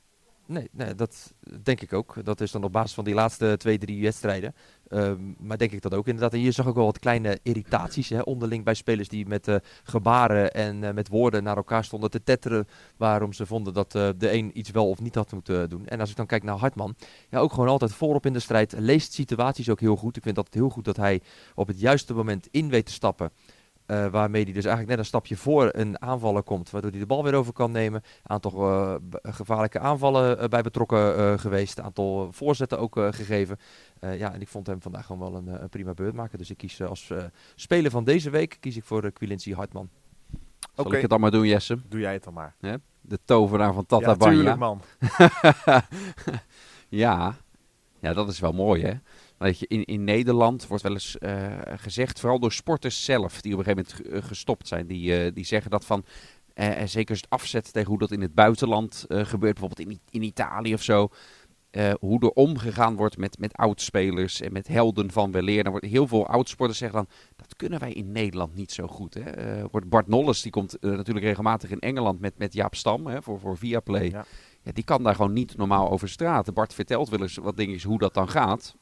Nee, 0.46 0.68
nee, 0.72 0.94
dat 0.94 1.34
denk 1.62 1.80
ik 1.80 1.92
ook. 1.92 2.24
Dat 2.24 2.40
is 2.40 2.50
dan 2.50 2.64
op 2.64 2.72
basis 2.72 2.94
van 2.94 3.04
die 3.04 3.14
laatste 3.14 3.56
twee, 3.56 3.78
drie 3.78 4.02
wedstrijden. 4.02 4.54
Ehm, 4.88 5.32
maar 5.38 5.58
denk 5.58 5.72
ik 5.72 5.82
dat 5.82 5.94
ook 5.94 6.06
inderdaad. 6.06 6.32
En 6.32 6.40
je 6.40 6.50
zag 6.50 6.66
ook 6.66 6.74
wel 6.74 6.84
wat 6.84 6.98
kleine 6.98 7.38
irritaties 7.42 8.08
hè, 8.08 8.20
onderling 8.20 8.64
bij 8.64 8.74
spelers 8.74 9.08
die 9.08 9.26
met 9.26 9.48
eh, 9.48 9.56
gebaren 9.82 10.52
en 10.52 10.84
eh, 10.84 10.94
met 10.94 11.08
woorden 11.08 11.42
naar 11.42 11.56
elkaar 11.56 11.84
stonden 11.84 12.10
te 12.10 12.22
tetteren. 12.22 12.68
Waarom 12.96 13.32
ze 13.32 13.46
vonden 13.46 13.74
dat 13.74 13.94
eh, 13.94 14.08
de 14.18 14.32
een 14.32 14.58
iets 14.58 14.70
wel 14.70 14.88
of 14.88 15.00
niet 15.00 15.14
had 15.14 15.32
moeten 15.32 15.68
doen. 15.68 15.86
En 15.86 16.00
als 16.00 16.10
ik 16.10 16.16
dan 16.16 16.26
kijk 16.26 16.42
naar 16.42 16.56
Hartman, 16.56 16.94
ja, 17.30 17.38
ook 17.38 17.52
gewoon 17.52 17.68
altijd 17.68 17.92
voorop 17.92 18.26
in 18.26 18.32
de 18.32 18.40
strijd. 18.40 18.74
Leest 18.78 19.12
situaties 19.12 19.68
ook 19.68 19.80
heel 19.80 19.96
goed. 19.96 20.16
Ik 20.16 20.22
vind 20.22 20.36
dat 20.36 20.48
heel 20.50 20.68
goed 20.68 20.84
dat 20.84 20.96
hij 20.96 21.20
op 21.54 21.66
het 21.66 21.80
juiste 21.80 22.14
moment 22.14 22.48
in 22.50 22.68
weet 22.68 22.86
te 22.86 22.92
stappen. 22.92 23.30
Uh, 23.86 24.06
waarmee 24.06 24.44
hij 24.44 24.52
dus 24.52 24.64
eigenlijk 24.64 24.88
net 24.88 24.98
een 24.98 25.04
stapje 25.04 25.36
voor 25.36 25.68
een 25.72 26.02
aanvaller 26.02 26.42
komt. 26.42 26.70
Waardoor 26.70 26.90
hij 26.90 27.00
de 27.00 27.06
bal 27.06 27.24
weer 27.24 27.34
over 27.34 27.52
kan 27.52 27.70
nemen. 27.70 28.02
Een 28.22 28.30
aantal 28.30 28.70
uh, 28.70 28.94
gevaarlijke 29.22 29.78
aanvallen 29.78 30.42
uh, 30.42 30.48
bij 30.48 30.62
betrokken 30.62 31.38
geweest. 31.40 31.78
Een 31.78 31.84
aantal 31.84 32.32
voorzetten 32.32 32.78
ook 32.78 32.94
gegeven. 32.94 33.58
ja, 34.00 34.32
en 34.32 34.40
ik 34.40 34.48
vond 34.48 34.66
hem 34.66 34.82
vandaag 34.82 35.06
gewoon 35.06 35.32
wel 35.32 35.40
een, 35.40 35.62
een 35.62 35.68
prima 35.68 35.94
beurt 35.94 36.14
maken. 36.14 36.38
Dus 36.38 36.50
ik 36.50 36.56
kies 36.56 36.82
als 36.82 37.12
speler 37.54 37.90
van 37.90 38.04
deze 38.04 38.30
week 38.30 38.56
kies 38.60 38.76
ik 38.76 38.84
voor 38.84 39.10
Quilincy 39.10 39.52
Hartman. 39.52 39.88
Zal 40.76 40.84
okay. 40.84 40.96
ik 40.96 41.02
het 41.02 41.10
dan 41.10 41.20
maar 41.20 41.30
doen, 41.30 41.46
Jesse? 41.46 41.78
Doe 41.88 42.00
jij 42.00 42.12
het 42.12 42.24
dan 42.24 42.32
maar. 42.32 42.54
Ja? 42.60 42.78
De 43.00 43.18
tovenaar 43.24 43.72
van 43.72 43.86
Tata 43.86 44.10
ja, 44.10 44.16
tuurlijk, 44.16 44.56
man. 44.56 44.80
ja. 46.88 47.36
ja, 47.98 48.12
dat 48.12 48.28
is 48.28 48.40
wel 48.40 48.52
mooi, 48.52 48.82
hè? 48.82 48.92
Weet 49.38 49.58
je, 49.58 49.66
in, 49.66 49.84
in 49.84 50.04
Nederland 50.04 50.66
wordt 50.66 50.82
wel 50.82 50.92
eens 50.92 51.16
uh, 51.20 51.46
gezegd, 51.64 52.20
vooral 52.20 52.38
door 52.38 52.52
sporters 52.52 53.04
zelf, 53.04 53.40
die 53.40 53.52
op 53.52 53.58
een 53.58 53.64
gegeven 53.64 54.00
moment 54.02 54.26
gestopt 54.26 54.68
zijn, 54.68 54.86
die, 54.86 55.24
uh, 55.24 55.32
die 55.34 55.44
zeggen 55.44 55.70
dat 55.70 55.84
van, 55.84 56.04
uh, 56.54 56.82
zeker 56.84 57.10
als 57.10 57.20
het 57.20 57.30
afzet 57.30 57.72
tegen 57.72 57.88
hoe 57.88 57.98
dat 57.98 58.10
in 58.10 58.20
het 58.20 58.34
buitenland 58.34 59.04
gebeurt, 59.08 59.58
bijvoorbeeld 59.58 59.88
in, 59.88 60.00
in 60.10 60.22
Italië 60.22 60.74
of 60.74 60.82
zo, 60.82 61.08
hoe 62.00 62.20
er 62.20 62.30
omgegaan 62.30 62.96
wordt 62.96 63.16
met, 63.16 63.38
met 63.38 63.54
oudspelers 63.54 64.40
en 64.40 64.52
met 64.52 64.68
helden 64.68 65.10
van 65.10 65.32
weleer. 65.32 65.62
Dan 65.62 65.72
wordt 65.72 65.86
heel 65.86 66.06
veel 66.06 66.26
oudsporters 66.26 66.78
zeggen 66.78 66.98
dan, 66.98 67.08
dat 67.36 67.56
kunnen 67.56 67.78
wij 67.78 67.92
in 67.92 68.12
Nederland 68.12 68.54
niet 68.54 68.72
zo 68.72 68.86
goed. 68.86 69.14
Hè? 69.14 69.62
wordt 69.70 69.88
Bart 69.88 70.06
Nolles, 70.06 70.42
die 70.42 70.52
komt 70.52 70.76
natuurlijk 70.80 71.26
regelmatig 71.26 71.70
in 71.70 71.80
Engeland 71.80 72.20
met, 72.20 72.38
met 72.38 72.52
Jaap 72.54 72.74
Stam 72.74 73.06
hè, 73.06 73.22
voor, 73.22 73.40
voor 73.40 73.56
Viaplay. 73.58 74.10
Ja. 74.10 74.24
Ja, 74.62 74.72
die 74.72 74.84
kan 74.84 75.02
daar 75.02 75.14
gewoon 75.14 75.32
niet 75.32 75.56
normaal 75.56 75.90
over 75.90 76.08
straten. 76.08 76.54
Bart 76.54 76.74
vertelt 76.74 77.08
wel 77.08 77.20
eens 77.20 77.36
wat 77.36 77.56
dingen 77.56 77.82
hoe 77.82 77.98
dat 77.98 78.14
dan 78.14 78.28
gaat. 78.28 78.76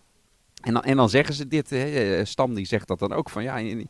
En 0.65 0.73
dan, 0.73 0.83
en 0.83 0.97
dan 0.97 1.09
zeggen 1.09 1.35
ze 1.35 1.49
dit, 1.49 1.71
hè, 1.71 2.25
Stam 2.25 2.55
die 2.55 2.67
zegt 2.67 2.89
dat 2.89 2.99
dan 2.99 3.13
ook 3.13 3.31
van 3.31 3.43
ja, 3.43 3.57
in, 3.57 3.89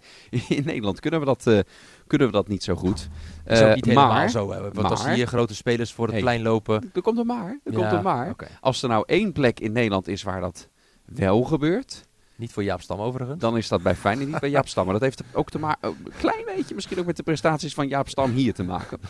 in 0.49 0.65
Nederland 0.65 1.01
kunnen 1.01 1.21
we 1.21 1.27
dat, 1.27 1.47
uh, 1.47 1.59
kunnen 2.07 2.27
we 2.27 2.33
dat 2.33 2.49
niet 2.49 2.63
zo 2.63 2.75
goed. 2.75 3.09
Dat 3.45 3.59
is 3.59 3.63
ook 3.63 3.75
niet 3.75 3.87
uh, 3.87 3.93
helemaal 3.93 4.13
maar, 4.13 4.31
zo. 4.31 4.51
Hè? 4.51 4.61
Want 4.61 4.75
maar, 4.75 4.85
als 4.85 5.09
hier 5.09 5.27
grote 5.27 5.55
spelers 5.55 5.93
voor 5.93 6.05
het 6.05 6.15
hey, 6.15 6.23
plein 6.23 6.43
lopen... 6.43 6.91
Er 6.95 7.03
komt 7.03 7.19
er 7.19 7.27
maar, 7.27 7.59
er 7.65 7.73
ja, 7.73 7.79
komt 7.79 7.93
er 7.93 8.03
maar. 8.03 8.31
Okay. 8.31 8.49
Als 8.61 8.83
er 8.83 8.89
nou 8.89 9.05
één 9.07 9.33
plek 9.33 9.61
in 9.61 9.73
Nederland 9.73 10.09
is 10.09 10.23
waar 10.23 10.41
dat 10.41 10.69
wel 11.05 11.43
gebeurt... 11.43 12.07
Niet 12.37 12.53
voor 12.53 12.65
Jaap 12.65 12.81
Stam 12.81 13.01
overigens. 13.01 13.41
Dan 13.41 13.57
is 13.57 13.69
dat 13.69 13.83
bij 13.83 13.95
Feyenoord 13.95 14.29
niet 14.29 14.41
bij 14.41 14.51
Jaap 14.51 14.69
Stam. 14.69 14.85
Maar 14.85 14.93
dat 14.93 15.03
heeft 15.03 15.23
ook 15.33 15.51
te 15.51 15.59
maken, 15.59 15.89
een 15.89 16.13
klein 16.19 16.45
beetje 16.45 16.75
misschien 16.75 16.99
ook 16.99 17.07
met 17.07 17.17
de 17.17 17.23
prestaties 17.23 17.75
van 17.75 17.89
Jaap 17.89 18.09
Stam 18.09 18.31
hier 18.31 18.55
te 18.55 18.63
maken. 18.63 19.01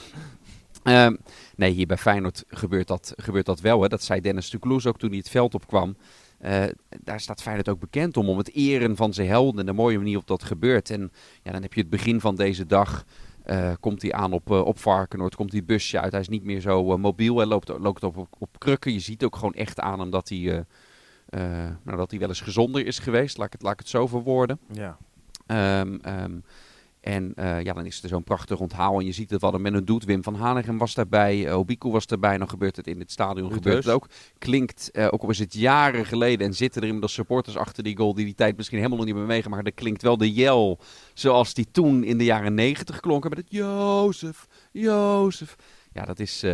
Uh, 0.84 1.08
nee, 1.56 1.70
hier 1.72 1.86
bij 1.86 1.96
Feyenoord 1.96 2.44
gebeurt 2.48 2.88
dat, 2.88 3.12
gebeurt 3.16 3.46
dat 3.46 3.60
wel. 3.60 3.82
Hè. 3.82 3.88
Dat 3.88 4.02
zei 4.02 4.20
Dennis 4.20 4.48
Tucloes 4.48 4.86
ook 4.86 4.98
toen 4.98 5.08
hij 5.08 5.18
het 5.18 5.28
veld 5.28 5.54
opkwam. 5.54 5.96
Uh, 6.44 6.64
daar 7.02 7.20
staat 7.20 7.42
Feyenoord 7.42 7.68
ook 7.68 7.80
bekend 7.80 8.16
om, 8.16 8.28
om 8.28 8.38
het 8.38 8.52
eren 8.52 8.96
van 8.96 9.14
zijn 9.14 9.28
helden 9.28 9.60
en 9.60 9.66
de 9.66 9.72
mooie 9.72 9.96
manier 9.96 10.18
op 10.18 10.26
dat 10.26 10.44
gebeurt. 10.44 10.90
En 10.90 11.12
ja, 11.42 11.52
dan 11.52 11.62
heb 11.62 11.74
je 11.74 11.80
het 11.80 11.90
begin 11.90 12.20
van 12.20 12.34
deze 12.34 12.66
dag, 12.66 13.04
uh, 13.46 13.72
komt 13.80 14.02
hij 14.02 14.12
aan 14.12 14.32
op, 14.32 14.50
uh, 14.50 14.60
op 14.60 14.78
Varkenoord, 14.78 15.34
komt 15.34 15.50
die 15.50 15.62
busje 15.62 16.00
uit. 16.00 16.12
Hij 16.12 16.20
is 16.20 16.28
niet 16.28 16.44
meer 16.44 16.60
zo 16.60 16.98
mobiel, 16.98 17.36
hij 17.36 17.46
loopt, 17.46 17.68
loopt 17.68 18.02
op, 18.02 18.16
op, 18.16 18.28
op, 18.38 18.58
krukken. 18.58 18.92
Je 18.92 19.00
ziet 19.00 19.24
ook 19.24 19.36
gewoon 19.36 19.54
echt 19.54 19.80
aan 19.80 20.00
hem 20.00 20.10
dat 20.10 20.28
hij, 20.28 20.64
nou, 21.82 21.96
dat 21.96 22.10
hij 22.10 22.20
wel 22.20 22.28
eens 22.28 22.40
gezonder 22.40 22.86
is 22.86 22.98
geweest, 22.98 23.36
laat 23.36 23.46
ik 23.46 23.52
het, 23.52 23.62
laat 23.62 23.72
ik 23.72 23.78
het 23.78 23.88
zo 23.88 24.06
verwoorden. 24.06 24.58
Ja. 24.72 24.98
Um, 25.80 26.00
um, 26.06 26.44
en 27.04 27.32
uh, 27.36 27.62
ja, 27.62 27.72
dan 27.72 27.86
is 27.86 28.02
er 28.02 28.08
zo'n 28.08 28.24
prachtig 28.24 28.60
onthaal. 28.60 28.98
En 28.98 29.04
je 29.04 29.12
ziet 29.12 29.30
het 29.30 29.40
wat 29.40 29.54
er 29.54 29.60
met 29.60 29.74
een 29.74 29.84
doet. 29.84 30.04
Wim 30.04 30.22
van 30.22 30.34
Hanegem 30.34 30.78
was 30.78 30.94
daarbij. 30.94 31.46
Uh, 31.46 31.58
Obiku 31.58 31.90
was 31.90 32.06
erbij. 32.06 32.38
Dan 32.38 32.48
gebeurt 32.48 32.76
het 32.76 32.86
in 32.86 32.98
het 32.98 33.10
stadion. 33.10 33.52
Gebeurt 33.52 33.84
het 33.84 33.94
ook. 33.94 34.08
Klinkt, 34.38 34.90
uh, 34.92 35.08
ook 35.10 35.22
al 35.22 35.30
is 35.30 35.38
het 35.38 35.54
jaren 35.54 36.06
geleden. 36.06 36.46
En 36.46 36.54
zitten 36.54 36.80
er 36.80 36.86
inmiddels 36.86 37.12
supporters 37.12 37.56
achter 37.56 37.82
die 37.82 37.96
goal. 37.96 38.14
Die 38.14 38.24
die 38.24 38.34
tijd 38.34 38.56
misschien 38.56 38.78
helemaal 38.78 38.98
nog 38.98 39.06
niet 39.06 39.14
meer 39.16 39.24
meegemaakt. 39.24 39.62
Maar 39.62 39.72
er 39.72 39.78
klinkt 39.78 40.02
wel 40.02 40.16
de 40.16 40.32
jel. 40.32 40.78
Zoals 41.14 41.54
die 41.54 41.66
toen 41.70 42.04
in 42.04 42.18
de 42.18 42.24
jaren 42.24 42.54
negentig 42.54 43.00
klonken. 43.00 43.30
Met 43.30 43.38
het 43.38 43.50
Jozef, 43.50 44.46
Jozef. 44.72 45.56
Ja, 45.92 46.04
dat 46.04 46.18
is, 46.18 46.44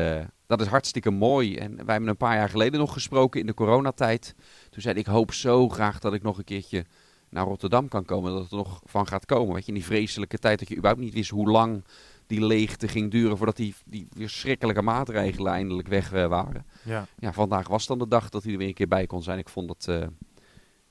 dat 0.46 0.60
is 0.60 0.66
hartstikke 0.66 1.10
mooi. 1.10 1.56
En 1.56 1.76
wij 1.76 1.84
hebben 1.86 2.08
een 2.08 2.16
paar 2.16 2.36
jaar 2.36 2.48
geleden 2.48 2.80
nog 2.80 2.92
gesproken 2.92 3.40
in 3.40 3.46
de 3.46 3.54
coronatijd. 3.54 4.34
Toen 4.70 4.82
zei 4.82 4.94
ik, 4.94 5.00
ik 5.00 5.12
hoop 5.12 5.32
zo 5.32 5.68
graag 5.68 5.98
dat 5.98 6.14
ik 6.14 6.22
nog 6.22 6.38
een 6.38 6.44
keertje 6.44 6.84
naar 7.30 7.44
Rotterdam 7.44 7.88
kan 7.88 8.04
komen, 8.04 8.32
dat 8.32 8.42
het 8.42 8.50
er 8.50 8.56
nog 8.56 8.80
van 8.84 9.06
gaat 9.06 9.26
komen. 9.26 9.54
Weet 9.54 9.62
je, 9.62 9.68
in 9.68 9.78
die 9.78 9.84
vreselijke 9.84 10.38
tijd 10.38 10.58
dat 10.58 10.68
je 10.68 10.76
überhaupt 10.76 11.02
niet 11.02 11.14
wist 11.14 11.30
hoe 11.30 11.50
lang 11.50 11.82
die 12.26 12.46
leegte 12.46 12.88
ging 12.88 13.10
duren 13.10 13.36
voordat 13.36 13.56
die, 13.56 13.74
die 13.84 14.08
verschrikkelijke 14.16 14.82
maatregelen 14.82 15.52
eindelijk 15.52 15.88
weg 15.88 16.12
uh, 16.12 16.26
waren. 16.26 16.66
Ja. 16.82 17.06
ja, 17.18 17.32
vandaag 17.32 17.68
was 17.68 17.86
dan 17.86 17.98
de 17.98 18.08
dag 18.08 18.28
dat 18.28 18.42
hij 18.42 18.52
er 18.52 18.58
weer 18.58 18.68
een 18.68 18.74
keer 18.74 18.88
bij 18.88 19.06
kon 19.06 19.22
zijn. 19.22 19.38
Ik 19.38 19.48
vond 19.48 19.88
uh, 19.88 20.06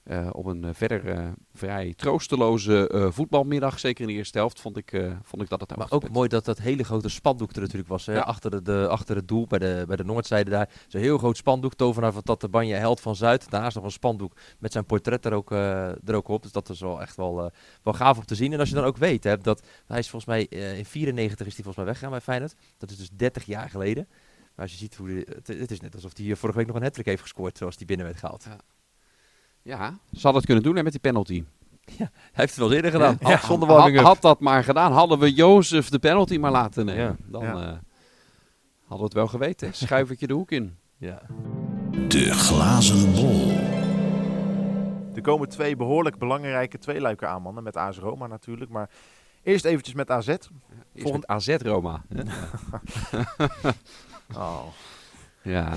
uh, 0.03 0.29
op 0.31 0.45
een 0.45 0.75
verder 0.75 1.33
vrij 1.53 1.93
troosteloze 1.97 3.09
voetbalmiddag, 3.13 3.79
zeker 3.79 4.01
in 4.01 4.07
de 4.07 4.13
eerste 4.13 4.38
helft, 4.38 4.62
vond 4.62 4.77
ik, 4.77 5.03
vond 5.23 5.41
ik 5.41 5.49
dat 5.49 5.59
het 5.59 5.75
Maar 5.75 5.91
ook 5.91 6.09
mooi 6.09 6.29
dat 6.29 6.45
dat 6.45 6.57
hele 6.57 6.83
grote 6.83 7.09
spandoek 7.09 7.51
er 7.51 7.62
natuurlijk 7.62 7.89
was. 7.89 8.05
Hè? 8.05 8.13
Ja. 8.13 8.19
Achter, 8.19 8.51
de, 8.51 8.62
de, 8.62 8.88
achter 8.88 9.15
het 9.15 9.27
doel, 9.27 9.47
bij 9.47 9.59
de, 9.59 9.83
bij 9.88 9.95
de 9.95 10.03
noordzijde 10.03 10.49
daar. 10.49 10.69
Zo'n 10.88 11.01
heel 11.01 11.17
groot 11.17 11.38
spandoek, 11.38 11.73
tovenaar 11.73 12.12
van 12.12 12.23
Tatabanje, 12.23 12.75
held 12.75 12.99
van 12.99 13.15
Zuid. 13.15 13.49
Daarnaast 13.49 13.75
nog 13.75 13.85
een 13.85 13.91
spandoek 13.91 14.35
met 14.59 14.71
zijn 14.71 14.85
portret 14.85 15.25
er 15.25 15.33
ook, 15.33 15.51
er 15.51 16.15
ook 16.15 16.27
op. 16.27 16.41
Dus 16.43 16.51
dat 16.51 16.69
is 16.69 16.79
wel 16.79 17.01
echt 17.01 17.15
wel, 17.15 17.51
wel 17.83 17.93
gaaf 17.93 18.17
om 18.17 18.25
te 18.25 18.35
zien. 18.35 18.53
En 18.53 18.59
als 18.59 18.69
je 18.69 18.75
dan 18.75 18.83
ook 18.83 18.97
weet, 18.97 19.23
hè, 19.23 19.38
dat 19.38 19.67
hij 19.85 19.99
is 19.99 20.09
volgens 20.09 20.31
mij 20.31 20.43
in 20.77 20.85
94 20.85 21.47
is 21.47 21.53
hij 21.53 21.63
volgens 21.63 21.75
mij 21.75 21.85
weggegaan 21.85 22.12
bij 22.12 22.21
Feyenoord. 22.21 22.55
Dat 22.77 22.89
is 22.89 22.97
dus 22.97 23.09
30 23.09 23.45
jaar 23.45 23.69
geleden. 23.69 24.07
Maar 24.55 24.67
als 24.67 24.71
je 24.71 24.77
ziet 24.77 24.95
hoe 24.95 25.07
die, 25.07 25.25
het, 25.35 25.47
het 25.47 25.71
is 25.71 25.79
net 25.79 25.95
alsof 25.95 26.17
hij 26.17 26.35
vorige 26.35 26.57
week 26.57 26.67
nog 26.67 26.75
een 26.75 26.83
hat 26.83 26.95
heeft 26.95 27.21
gescoord, 27.21 27.57
zoals 27.57 27.77
die 27.77 27.88
binnen 27.88 28.05
werd 28.05 28.17
gehaald. 28.17 28.43
Ja. 28.43 28.57
Ja, 29.61 29.97
ze 30.11 30.19
hadden 30.21 30.33
het 30.33 30.45
kunnen 30.45 30.63
doen 30.63 30.75
hè, 30.75 30.83
met 30.83 30.91
die 30.91 31.01
penalty. 31.01 31.43
Ja, 31.97 32.09
hij 32.11 32.29
heeft 32.31 32.55
het 32.55 32.67
wel 32.67 32.71
eerder 32.71 32.91
gedaan. 32.91 33.17
Ja, 33.19 33.29
had, 33.29 33.43
zonder 33.43 33.69
had, 33.69 33.95
had 33.95 34.21
dat 34.21 34.39
maar 34.39 34.63
gedaan. 34.63 34.91
Hadden 34.91 35.19
we 35.19 35.33
Jozef 35.33 35.89
de 35.89 35.99
penalty 35.99 36.37
maar 36.37 36.51
laten 36.51 36.85
nemen. 36.85 37.03
Ja. 37.03 37.15
Dan 37.25 37.43
ja. 37.43 37.53
uh, 37.53 37.57
hadden 37.57 38.97
we 38.97 39.03
het 39.03 39.13
wel 39.13 39.27
geweten. 39.27 39.73
Schuivertje 39.85 40.27
de 40.27 40.33
hoek 40.33 40.51
in. 40.51 40.77
Ja. 40.97 41.21
De 42.07 42.33
glazen 42.33 43.11
bol. 43.11 43.51
Er 45.15 45.21
komen 45.21 45.49
twee 45.49 45.75
behoorlijk 45.75 46.17
belangrijke 46.17 46.77
tweeluiken 46.77 47.29
aan, 47.29 47.41
mannen. 47.41 47.63
Met 47.63 47.75
AS 47.75 47.97
Roma 47.97 48.27
natuurlijk. 48.27 48.71
Maar 48.71 48.89
eerst 49.43 49.65
eventjes 49.65 49.95
met 49.95 50.11
AZ. 50.11 50.27
Eerst 50.27 50.49
Volgend... 50.95 51.27
met 51.27 51.37
AZ 51.37 51.55
Roma. 51.61 52.01
oh. 54.35 54.63
Ja. 55.41 55.73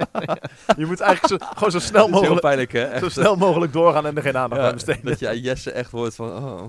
je 0.76 0.86
moet 0.86 1.00
eigenlijk 1.00 1.42
zo, 1.42 1.48
gewoon 1.54 1.70
zo 1.70 1.78
snel 1.78 2.08
mogelijk, 2.18 2.40
pijnlijk, 2.40 2.72
hè? 2.72 2.98
zo 2.98 3.08
snel 3.08 3.36
mogelijk 3.36 3.72
doorgaan 3.72 4.06
en 4.06 4.16
er 4.16 4.22
geen 4.22 4.36
aandacht 4.36 4.60
ja, 4.60 4.68
aan 4.68 4.74
besteden. 4.74 5.04
Dat 5.04 5.18
je 5.18 5.40
Jesse 5.40 5.70
echt 5.70 5.90
wordt 5.90 6.14
van, 6.14 6.30
oh. 6.30 6.68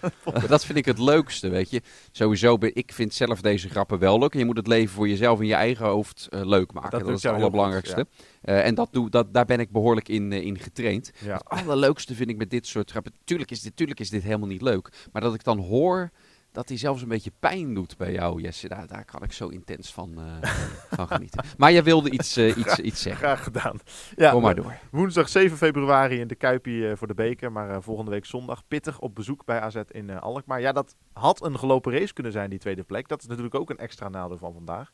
dat 0.48 0.64
vind 0.64 0.78
ik 0.78 0.84
het 0.84 0.98
leukste, 0.98 1.48
weet 1.48 1.70
je. 1.70 1.82
Sowieso, 2.10 2.56
ik 2.60 2.92
vind 2.92 3.14
zelf 3.14 3.40
deze 3.40 3.68
grappen 3.68 3.98
wel 3.98 4.18
leuk. 4.18 4.32
En 4.32 4.38
je 4.38 4.44
moet 4.44 4.56
het 4.56 4.66
leven 4.66 4.94
voor 4.94 5.08
jezelf 5.08 5.40
in 5.40 5.46
je 5.46 5.54
eigen 5.54 5.86
hoofd 5.86 6.28
uh, 6.30 6.44
leuk 6.44 6.72
maken. 6.72 6.90
Dat, 6.90 7.00
dat 7.00 7.16
is 7.16 7.22
het 7.22 7.32
allerbelangrijkste. 7.32 8.06
Ja. 8.42 8.52
Uh, 8.54 8.66
en 8.66 8.74
dat 8.74 8.88
doe, 8.92 9.10
dat, 9.10 9.34
daar 9.34 9.44
ben 9.44 9.60
ik 9.60 9.70
behoorlijk 9.70 10.08
in, 10.08 10.32
uh, 10.32 10.44
in 10.44 10.58
getraind. 10.58 11.12
Ja. 11.24 11.34
Het 11.34 11.48
allerleukste 11.48 12.14
vind 12.14 12.30
ik 12.30 12.36
met 12.36 12.50
dit 12.50 12.66
soort 12.66 12.90
grappen. 12.90 13.12
Tuurlijk 13.24 13.50
is, 13.50 13.60
dit, 13.60 13.76
tuurlijk 13.76 14.00
is 14.00 14.10
dit 14.10 14.22
helemaal 14.22 14.48
niet 14.48 14.62
leuk. 14.62 14.88
Maar 15.12 15.22
dat 15.22 15.34
ik 15.34 15.44
dan 15.44 15.58
hoor 15.58 16.10
dat 16.52 16.68
hij 16.68 16.78
zelfs 16.78 17.02
een 17.02 17.08
beetje 17.08 17.32
pijn 17.38 17.74
doet 17.74 17.96
bij 17.96 18.12
jou, 18.12 18.40
Jesse. 18.40 18.68
Daar, 18.68 18.86
daar 18.86 19.04
kan 19.04 19.22
ik 19.22 19.32
zo 19.32 19.48
intens 19.48 19.92
van, 19.92 20.14
uh, 20.18 20.48
van 20.96 21.06
genieten. 21.06 21.44
Maar 21.56 21.72
jij 21.72 21.82
wilde 21.82 22.10
iets, 22.10 22.38
uh, 22.38 22.56
iets, 22.56 22.78
iets 22.78 23.02
zeggen. 23.02 23.26
Graag 23.26 23.44
gedaan. 23.44 23.78
Ja, 24.16 24.30
Kom 24.30 24.42
maar 24.42 24.54
door. 24.54 24.78
Woensdag 24.90 25.28
7 25.28 25.56
februari 25.56 26.20
in 26.20 26.28
de 26.28 26.34
Kuipie 26.34 26.76
uh, 26.76 26.96
voor 26.96 27.06
de 27.06 27.14
beker. 27.14 27.52
Maar 27.52 27.82
volgende 27.82 28.10
week 28.10 28.24
zondag 28.24 28.62
pittig 28.68 28.98
op 28.98 29.14
bezoek 29.14 29.44
bij 29.44 29.60
AZ 29.60 29.76
in 29.90 30.20
Alkmaar. 30.20 30.60
Ja, 30.60 30.72
dat 30.72 30.96
had 31.12 31.44
een 31.44 31.58
gelopen 31.58 31.92
race 31.92 32.12
kunnen 32.12 32.32
zijn, 32.32 32.50
die 32.50 32.58
tweede 32.58 32.82
plek. 32.82 33.08
Dat 33.08 33.20
is 33.20 33.26
natuurlijk 33.26 33.54
ook 33.54 33.70
een 33.70 33.78
extra 33.78 34.08
nadeel 34.08 34.38
van 34.38 34.52
vandaag. 34.52 34.92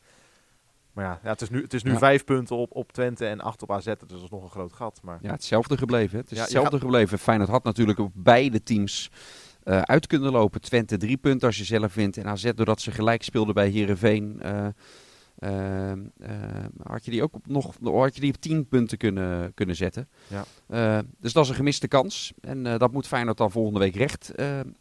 Maar 0.93 1.05
ja, 1.05 1.21
ja 1.23 1.31
het 1.31 1.41
is 1.41 1.51
nu, 1.51 1.63
het 1.63 1.75
is 1.75 1.83
nu 1.83 1.93
ja. 1.93 1.99
vijf 1.99 2.25
punten 2.25 2.57
op, 2.57 2.77
op 2.77 2.93
Twente 2.93 3.27
en 3.27 3.41
acht 3.41 3.63
op 3.63 3.73
AZ. 3.73 3.85
Dus 3.85 3.95
dat 3.99 4.23
is 4.23 4.31
nog 4.31 4.43
een 4.43 4.51
groot 4.51 4.73
gat. 4.73 5.01
Maar... 5.03 5.19
Ja, 5.23 5.31
hetzelfde 5.31 5.77
gebleven. 5.77 6.19
Het 6.19 6.31
is 6.31 6.37
ja, 6.37 6.43
hetzelfde 6.43 6.71
gaat... 6.71 6.81
gebleven. 6.81 7.19
Feyenoord 7.19 7.51
had 7.51 7.65
natuurlijk 7.65 7.99
op 7.99 8.13
beide 8.15 8.63
teams 8.63 9.11
uh, 9.69 9.81
uit 9.81 10.07
kunnen 10.07 10.33
lopen. 10.33 10.61
Twente 10.61 10.97
drie 10.97 11.17
punten 11.17 11.47
als 11.47 11.59
je 11.59 11.65
zelf 11.65 11.95
wint. 11.95 12.17
En 12.17 12.27
AZ 12.27 12.51
doordat 12.55 12.81
ze 12.81 12.91
gelijk 12.91 13.23
speelden 13.23 13.55
bij 13.55 13.69
Heerenveen... 13.69 14.41
Uh, 14.45 14.67
uh, 15.39 15.93
had 16.83 17.05
je 17.05 17.11
die 17.11 17.23
ook 17.23 17.35
op 17.35 17.47
nog 17.47 17.75
had 17.83 18.15
je 18.15 18.21
die 18.21 18.33
op 18.35 18.41
10 18.41 18.67
punten 18.69 18.99
kunnen, 18.99 19.55
kunnen 19.55 19.77
zetten. 19.77 20.09
Ja. 20.67 21.03
dus 21.21 21.33
dat 21.33 21.45
is 21.45 21.51
een 21.51 21.57
gemiste 21.57 21.89
kans. 21.89 22.33
En 22.41 22.63
dat 22.63 22.93
moet 22.93 23.07
Feyenoord 23.07 23.37
dan 23.37 23.51
volgende 23.51 23.79
week 23.79 23.95
recht 23.95 24.33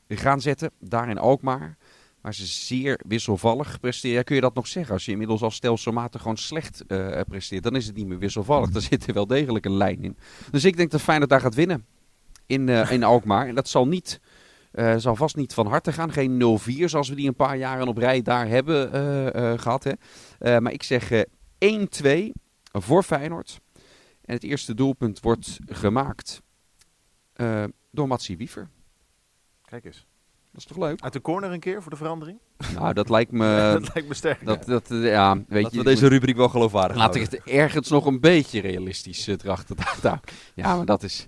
gaan 0.07 0.41
zetten. 0.41 0.71
Daar 0.79 1.09
in 1.09 1.17
Alkmaar. 1.17 1.77
waar 2.21 2.33
ze 2.33 2.45
zeer 2.45 2.99
wisselvallig 3.07 3.79
presteren. 3.79 4.15
Ja, 4.15 4.23
kun 4.23 4.35
je 4.35 4.41
dat 4.41 4.55
nog 4.55 4.67
zeggen? 4.67 4.93
Als 4.93 5.05
je 5.05 5.11
inmiddels 5.11 5.41
als 5.41 5.55
stelselmatig 5.55 6.21
gewoon 6.21 6.37
slecht 6.37 6.85
eh, 6.87 7.19
presteert, 7.27 7.63
dan 7.63 7.75
is 7.75 7.87
het 7.87 7.95
niet 7.95 8.07
meer 8.07 8.19
wisselvallig. 8.19 8.75
Er 8.75 8.81
zit 8.81 9.07
er 9.07 9.13
wel 9.13 9.27
degelijk 9.27 9.65
een 9.65 9.77
lijn 9.77 10.03
in. 10.03 10.17
Dus 10.51 10.65
ik 10.65 10.77
denk 10.77 10.91
dat 10.91 11.01
Feyenoord 11.01 11.29
daar 11.29 11.41
gaat 11.41 11.55
winnen 11.55 11.85
in, 12.47 12.69
eh, 12.69 12.91
in 12.91 13.03
Alkmaar. 13.03 13.47
En 13.47 13.55
dat 13.55 13.69
zal, 13.69 13.87
niet, 13.87 14.19
eh, 14.77 14.95
zal 14.97 15.15
vast 15.15 15.35
niet 15.35 15.53
van 15.53 15.67
harte 15.67 15.91
gaan. 15.91 16.11
Geen 16.11 16.59
0-4 16.59 16.83
zoals 16.83 17.09
we 17.09 17.15
die 17.15 17.27
een 17.27 17.35
paar 17.35 17.57
jaren 17.57 17.87
op 17.87 17.97
rij 17.97 18.21
daar 18.21 18.47
hebben 18.47 18.93
eh, 18.93 19.51
eh, 19.51 19.59
gehad. 19.59 19.83
Hè. 19.83 20.61
Maar 20.61 20.71
ik 20.71 20.83
zeg 20.83 21.11
eh, 21.11 22.29
1-2 22.29 22.31
voor 22.71 23.03
Feyenoord. 23.03 23.59
En 24.21 24.33
het 24.33 24.43
eerste 24.43 24.73
doelpunt 24.73 25.19
wordt 25.19 25.59
gemaakt 25.65 26.41
door 27.91 28.07
Matsi 28.07 28.37
Wiever. 28.37 28.69
Kijk 29.65 29.85
eens. 29.85 30.05
Dat 30.51 30.61
is 30.61 30.65
toch 30.65 30.77
leuk? 30.77 31.01
Uit 31.01 31.13
de 31.13 31.21
corner 31.21 31.51
een 31.51 31.59
keer 31.59 31.81
voor 31.81 31.91
de 31.91 31.97
verandering? 31.97 32.39
Nou, 32.73 32.93
dat 32.93 33.09
lijkt 33.09 33.31
me... 33.31 33.69
dat 33.79 33.93
lijkt 33.93 34.09
me 34.09 34.13
sterk. 34.13 34.45
dat, 34.45 34.65
dat, 34.65 34.87
ja, 34.89 35.35
weet 35.35 35.63
Laten 35.63 35.77
je, 35.77 35.83
we 35.83 35.89
deze 35.89 36.07
rubriek 36.07 36.35
wel 36.35 36.49
geloofwaardig 36.49 36.97
Laat 36.97 37.15
ik 37.15 37.21
het 37.21 37.43
ergens 37.43 37.89
nog 37.89 38.05
een 38.05 38.19
beetje 38.19 38.61
realistisch 38.61 39.27
uh, 39.27 39.35
erachter. 39.43 39.75
Ja, 40.55 40.75
maar 40.75 40.85
dat, 40.85 41.03
is, 41.03 41.27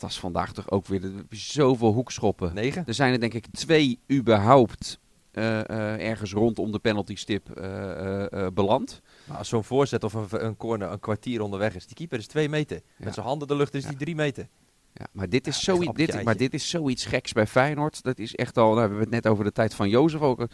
dat 0.00 0.08
was 0.10 0.20
vandaag 0.20 0.52
toch 0.52 0.70
ook 0.70 0.86
weer 0.86 1.12
zoveel 1.30 1.92
hoekschoppen. 1.92 2.54
Negen? 2.54 2.84
Er 2.86 2.94
zijn 2.94 3.12
er 3.12 3.20
denk 3.20 3.34
ik 3.34 3.46
twee 3.52 3.98
überhaupt 4.12 4.98
eh, 5.32 5.58
eh, 5.68 6.08
ergens 6.08 6.32
rondom 6.32 6.72
de 6.72 6.78
penaltystip 6.78 7.50
eh, 7.50 8.32
eh, 8.32 8.52
beland. 8.52 9.00
Nou, 9.26 9.38
als 9.38 9.48
zo'n 9.48 9.64
voorzet 9.64 10.04
of 10.04 10.12
een, 10.12 10.44
een 10.44 10.56
corner 10.56 10.90
een 10.90 11.00
kwartier 11.00 11.40
onderweg 11.40 11.74
is, 11.74 11.86
die 11.86 11.96
keeper 11.96 12.18
is 12.18 12.26
twee 12.26 12.48
meter. 12.48 12.76
Ja. 12.76 13.04
Met 13.04 13.14
zijn 13.14 13.26
handen 13.26 13.48
in 13.48 13.54
de 13.54 13.60
lucht 13.60 13.74
is 13.74 13.82
Ja. 13.82 13.88
die 13.88 13.98
drie 13.98 14.14
meter. 14.14 14.48
Ja, 14.92 15.06
maar, 15.12 15.28
dit 15.28 15.46
is 15.46 15.56
Ja, 15.56 15.62
zoiets, 15.74 15.92
dit, 15.94 16.22
maar 16.24 16.36
dit 16.36 16.54
is 16.54 16.70
zoiets 16.70 17.04
geks 17.04 17.32
bij 17.32 17.46
Feyenoord. 17.46 18.02
Dat 18.02 18.18
is 18.18 18.34
echt 18.34 18.58
al, 18.58 18.64
nou, 18.64 18.74
we 18.74 18.80
hebben 18.80 19.00
het 19.00 19.10
net 19.10 19.26
over 19.26 19.44
de 19.44 19.52
tijd 19.52 19.74
van 19.74 19.88
Jozef 19.88 20.20
ook. 20.20 20.46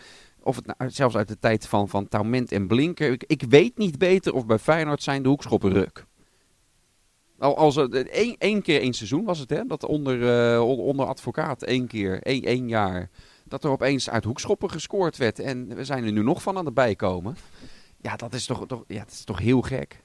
Of 0.43 0.57
het 0.57 0.67
nou, 0.67 0.91
zelfs 0.91 1.17
uit 1.17 1.29
de 1.29 1.39
tijd 1.39 1.67
van, 1.67 1.89
van 1.89 2.09
Taument 2.09 2.53
en 2.53 2.67
Blinker. 2.67 3.13
Ik, 3.13 3.25
ik 3.27 3.43
weet 3.49 3.79
niet 3.79 3.99
beter 3.99 4.35
of 4.35 4.47
bij 4.47 4.59
Feyenoord 4.59 5.03
zijn 5.03 5.23
de 5.23 5.29
hoekschoppen 5.29 5.73
ruk. 5.73 6.07
Al, 7.43 7.57
als 7.57 7.75
het, 7.75 7.95
eh, 7.95 8.01
één, 8.21 8.37
één 8.39 8.63
keer 8.63 8.81
één 8.81 8.93
seizoen 8.93 9.25
was 9.25 9.39
het, 9.39 9.51
hè? 9.51 9.65
Dat 9.67 9.85
onder, 9.85 10.53
eh, 10.55 10.63
on- 10.69 10.79
onder 10.79 11.07
advocaat 11.07 11.63
één 11.63 11.87
keer, 11.87 12.23
één, 12.23 12.43
één 12.43 12.69
jaar. 12.69 13.11
Dat 13.45 13.65
er 13.65 13.71
opeens 13.71 14.11
uit 14.11 14.25
hoekschoppen 14.25 14.71
gescoord 14.71 15.17
werd. 15.17 15.39
En 15.39 15.75
we 15.75 15.85
zijn 15.85 16.05
er 16.05 16.13
nu 16.13 16.23
nog 16.23 16.43
van 16.43 16.57
aan 16.57 16.65
het 16.65 16.75
bijkomen. 16.75 17.37
Ja, 18.01 18.17
dat 18.17 18.35
is 18.35 18.47
toch, 18.47 18.67
toch, 18.67 18.85
ja, 18.87 18.99
dat 18.99 19.11
is 19.11 19.25
toch 19.25 19.39
heel 19.39 19.63
gek. 19.63 20.05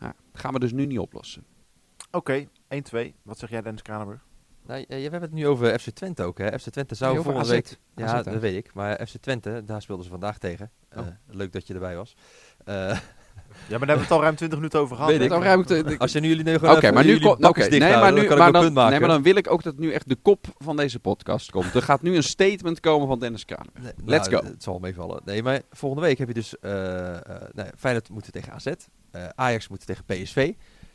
Ja, 0.00 0.14
dat 0.32 0.40
gaan 0.40 0.52
we 0.52 0.58
dus 0.58 0.72
nu 0.72 0.86
niet 0.86 0.98
oplossen. 0.98 1.44
Oké, 2.10 2.46
1-2. 2.68 3.14
Wat 3.22 3.38
zeg 3.38 3.50
jij 3.50 3.62
Dennis 3.62 3.82
Kranenburg? 3.82 4.24
Nou, 4.66 4.80
je, 4.80 4.86
we 4.88 4.94
hebben 5.00 5.20
het 5.20 5.32
nu 5.32 5.46
over 5.46 5.78
FC 5.78 5.90
Twente 5.90 6.22
ook. 6.22 6.38
Hè? 6.38 6.58
FC 6.58 6.68
Twente 6.70 6.94
zou 6.94 7.14
Nee, 7.14 7.22
volgende 7.22 7.46
AZ. 7.46 7.52
week... 7.52 7.78
Ja, 7.96 8.06
AZ, 8.06 8.24
dat 8.24 8.40
weet 8.40 8.56
ik. 8.56 8.74
Maar 8.74 9.06
FC 9.06 9.16
Twente, 9.16 9.62
daar 9.64 9.82
speelden 9.82 10.04
ze 10.04 10.10
vandaag 10.10 10.38
tegen. 10.38 10.70
Eh, 10.88 10.98
Oh. 11.00 11.06
Leuk 11.26 11.52
dat 11.52 11.66
je 11.66 11.74
erbij 11.74 11.96
was. 11.96 12.16
Eh, 12.64 12.98
Ja, 13.68 13.78
maar 13.78 13.86
daar 13.86 13.96
hebben 13.96 13.96
we 13.96 14.02
het 14.02 14.10
al 14.10 14.22
ruim 14.22 14.36
20 14.36 14.58
minuten 14.58 14.80
over 14.80 14.96
gehad. 14.96 15.10
Weet 15.10 15.20
ik. 15.20 15.28
Dan 15.28 15.42
ruim 15.42 15.60
ik 15.60 15.66
de- 15.66 15.82
de- 15.84 15.98
als 15.98 16.12
je 16.12 16.20
nu 16.20 16.28
jullie 16.28 16.44
nu 16.44 16.54
Oké, 16.54 16.92
maar 16.92 17.04
nu 17.04 17.10
jullie 17.10 17.22
komt. 17.26 17.40
nee, 17.70 17.80
maar 17.80 17.90
houden, 17.92 18.14
nu, 18.14 18.28
dan 18.28 18.28
kan 18.28 18.38
maar 18.38 18.48
ik 18.48 18.54
een 18.54 18.60
dan, 18.60 18.62
punt 18.62 18.74
nee, 18.74 18.84
maken. 18.84 19.00
maar 19.00 19.08
dan 19.08 19.22
wil 19.22 19.36
ik 19.36 19.50
ook 19.50 19.62
dat 19.62 19.78
nu 19.78 19.92
echt 19.92 20.08
de 20.08 20.16
kop 20.22 20.46
van 20.58 20.76
deze 20.76 20.98
podcast 21.00 21.50
komt. 21.50 21.74
Er 21.74 21.82
gaat 21.82 22.02
nu 22.02 22.16
een 22.16 22.22
statement 22.22 22.80
komen 22.80 23.08
van 23.08 23.18
Dennis 23.18 23.44
Kraan. 23.44 23.66
Nee, 23.80 23.92
Let's 24.04 24.28
nou, 24.28 24.42
go. 24.44 24.50
Het 24.50 24.62
zal 24.62 24.78
meevallen. 24.78 25.20
Nee, 25.24 25.42
maar 25.42 25.60
volgende 25.70 26.06
week 26.06 26.18
heb 26.18 26.28
je 26.28 26.34
dus... 26.34 26.58
eh 26.58 27.14
eh 27.16 27.20
nee, 27.52 27.66
Feyenoord 27.78 28.08
moeten 28.10 28.32
tegen 28.32 28.52
AZ. 28.52 28.66
eh, 29.10 29.24
Ajax 29.34 29.68
moeten 29.68 29.86
tegen 29.86 30.04
PSV. 30.04 30.52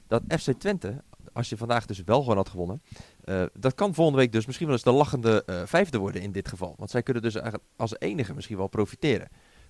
Dat 0.08 0.22
FC 0.40 0.52
Twente, 0.52 1.04
als 1.34 1.50
je 1.50 1.58
vandaag 1.58 1.86
dus 1.86 2.02
wel 2.06 2.22
gewoon 2.22 2.38
had 2.38 2.50
gewonnen... 2.50 2.82
eh, 3.24 3.42
dat 3.54 3.76
kan 3.76 3.94
volgende 3.94 4.20
week 4.20 4.32
dus 4.32 4.46
misschien 4.46 4.68
wel 4.68 4.76
eens 4.76 4.86
de 4.86 4.92
lachende 4.92 5.44
eh, 5.46 5.62
vijfde 5.66 5.98
worden 5.98 6.22
in 6.22 6.32
dit 6.32 6.48
geval. 6.48 6.76
Want 6.78 6.90
zij 6.90 7.04
kunnen 7.04 7.24
dus 7.24 7.34
eigenlijk 7.36 7.64
als 7.76 7.96
enige 8.00 8.34
misschien 8.34 8.58
wel 8.58 8.68
profiteren. 8.68 9.28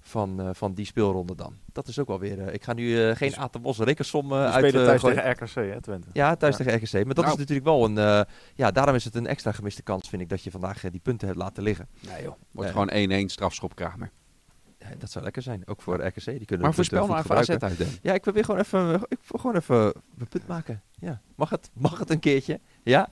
Van, 0.08 0.40
eh, 0.42 0.50
van 0.54 0.74
die 0.74 0.86
speelronde 0.86 1.36
dan. 1.36 1.56
Dat 1.72 1.88
is 1.88 2.00
ook 2.00 2.08
wel 2.08 2.20
weer... 2.20 2.48
eh, 2.48 2.54
ik 2.54 2.64
ga 2.64 2.74
nu 2.74 3.04
eh, 3.10 3.16
geen 3.16 3.30
Dus- 3.30 3.38
Aten 3.38 3.62
Bos 3.62 3.78
rekensom 3.80 4.32
uh, 4.32 4.44
uit... 4.44 4.54
spelen 4.54 4.86
thuis 4.86 5.02
tegen 5.02 5.32
RKC, 5.32 5.74
hè, 5.74 5.82
Twente. 5.82 6.08
Ja, 6.14 6.36
thuis 6.36 6.58
Ja. 6.58 6.64
tegen 6.64 6.80
RKC. 6.80 6.94
Maar 7.06 7.14
dat 7.14 7.24
Nou. 7.26 7.32
is 7.32 7.38
natuurlijk 7.38 7.68
wel 7.68 7.86
een... 7.86 7.98
eh, 7.98 8.22
ja, 8.56 8.72
daarom 8.72 8.96
is 8.96 9.04
het 9.04 9.16
een 9.16 9.28
extra 9.28 9.52
gemiste 9.52 9.82
kans, 9.82 10.10
vind 10.10 10.22
ik, 10.22 10.30
dat 10.30 10.44
je 10.44 10.52
vandaag 10.52 10.80
die 10.82 11.00
punten 11.00 11.28
hebt 11.28 11.40
laten 11.40 11.64
liggen. 11.64 11.88
Nee 12.00 12.24
joh. 12.24 12.34
Wordt 12.52 12.72
gewoon 12.72 12.90
1-1 12.92 13.26
strafschop 13.32 13.76
Kramer. 13.76 14.12
Ja, 14.80 14.88
dat 14.98 15.12
zou 15.12 15.24
lekker 15.24 15.42
zijn. 15.42 15.62
Ook 15.68 15.82
voor 15.82 16.06
RKC. 16.06 16.26
Die 16.26 16.46
kunnen 16.46 16.66
Maar 16.66 16.74
voorspel 16.76 17.00
goed 17.06 17.10
nou 17.10 17.20
even 17.24 17.38
AZ 17.38 17.50
uit. 17.50 17.78
Dan. 17.78 17.88
Ja, 18.02 18.14
ik 18.14 18.22
probeer 18.22 18.44
gewoon 18.46 18.60
even, 18.62 18.94
ik 19.08 19.20
wil 19.28 19.40
gewoon 19.40 19.56
even 19.56 19.94
een 20.18 20.28
punt 20.30 20.48
maken. 20.48 20.82
Ja. 21.00 21.22
Mag, 21.36 21.50
het, 21.50 21.70
mag 21.74 22.00
het 22.00 22.10
een 22.10 22.20
keertje? 22.20 22.60
Ja? 22.84 23.10